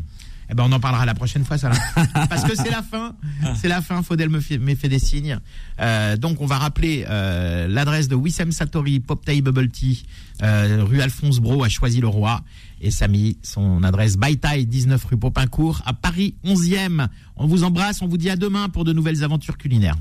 [0.49, 1.69] Eh ben, on en parlera la prochaine fois, ça.
[1.69, 1.75] là.
[2.29, 3.15] Parce que c'est la fin.
[3.55, 4.01] C'est la fin.
[4.01, 5.37] Faudel me fait, me fait des signes.
[5.79, 10.03] Euh, donc, on va rappeler euh, l'adresse de Wissem Satori, Pop Thai Bubble Tea,
[10.41, 12.41] euh, rue Alphonse Bro à Choisy-le-Roi.
[12.81, 17.07] Et Samy, son adresse Baitai, 19 rue Popincourt, à Paris 11e.
[17.35, 18.01] On vous embrasse.
[18.01, 19.97] On vous dit à demain pour de nouvelles aventures culinaires.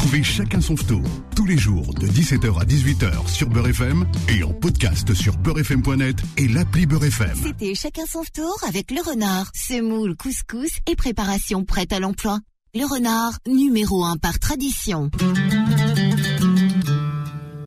[0.00, 1.02] Retrouvez chacun son tour
[1.36, 6.16] tous les jours de 17h à 18h sur Beurre FM et en podcast sur beurrefm.net
[6.38, 7.36] et l'appli Beurre FM.
[7.42, 12.38] C'était chacun son tour avec le renard, semoule, couscous et préparation prête à l'emploi.
[12.74, 15.10] Le renard, numéro un par tradition.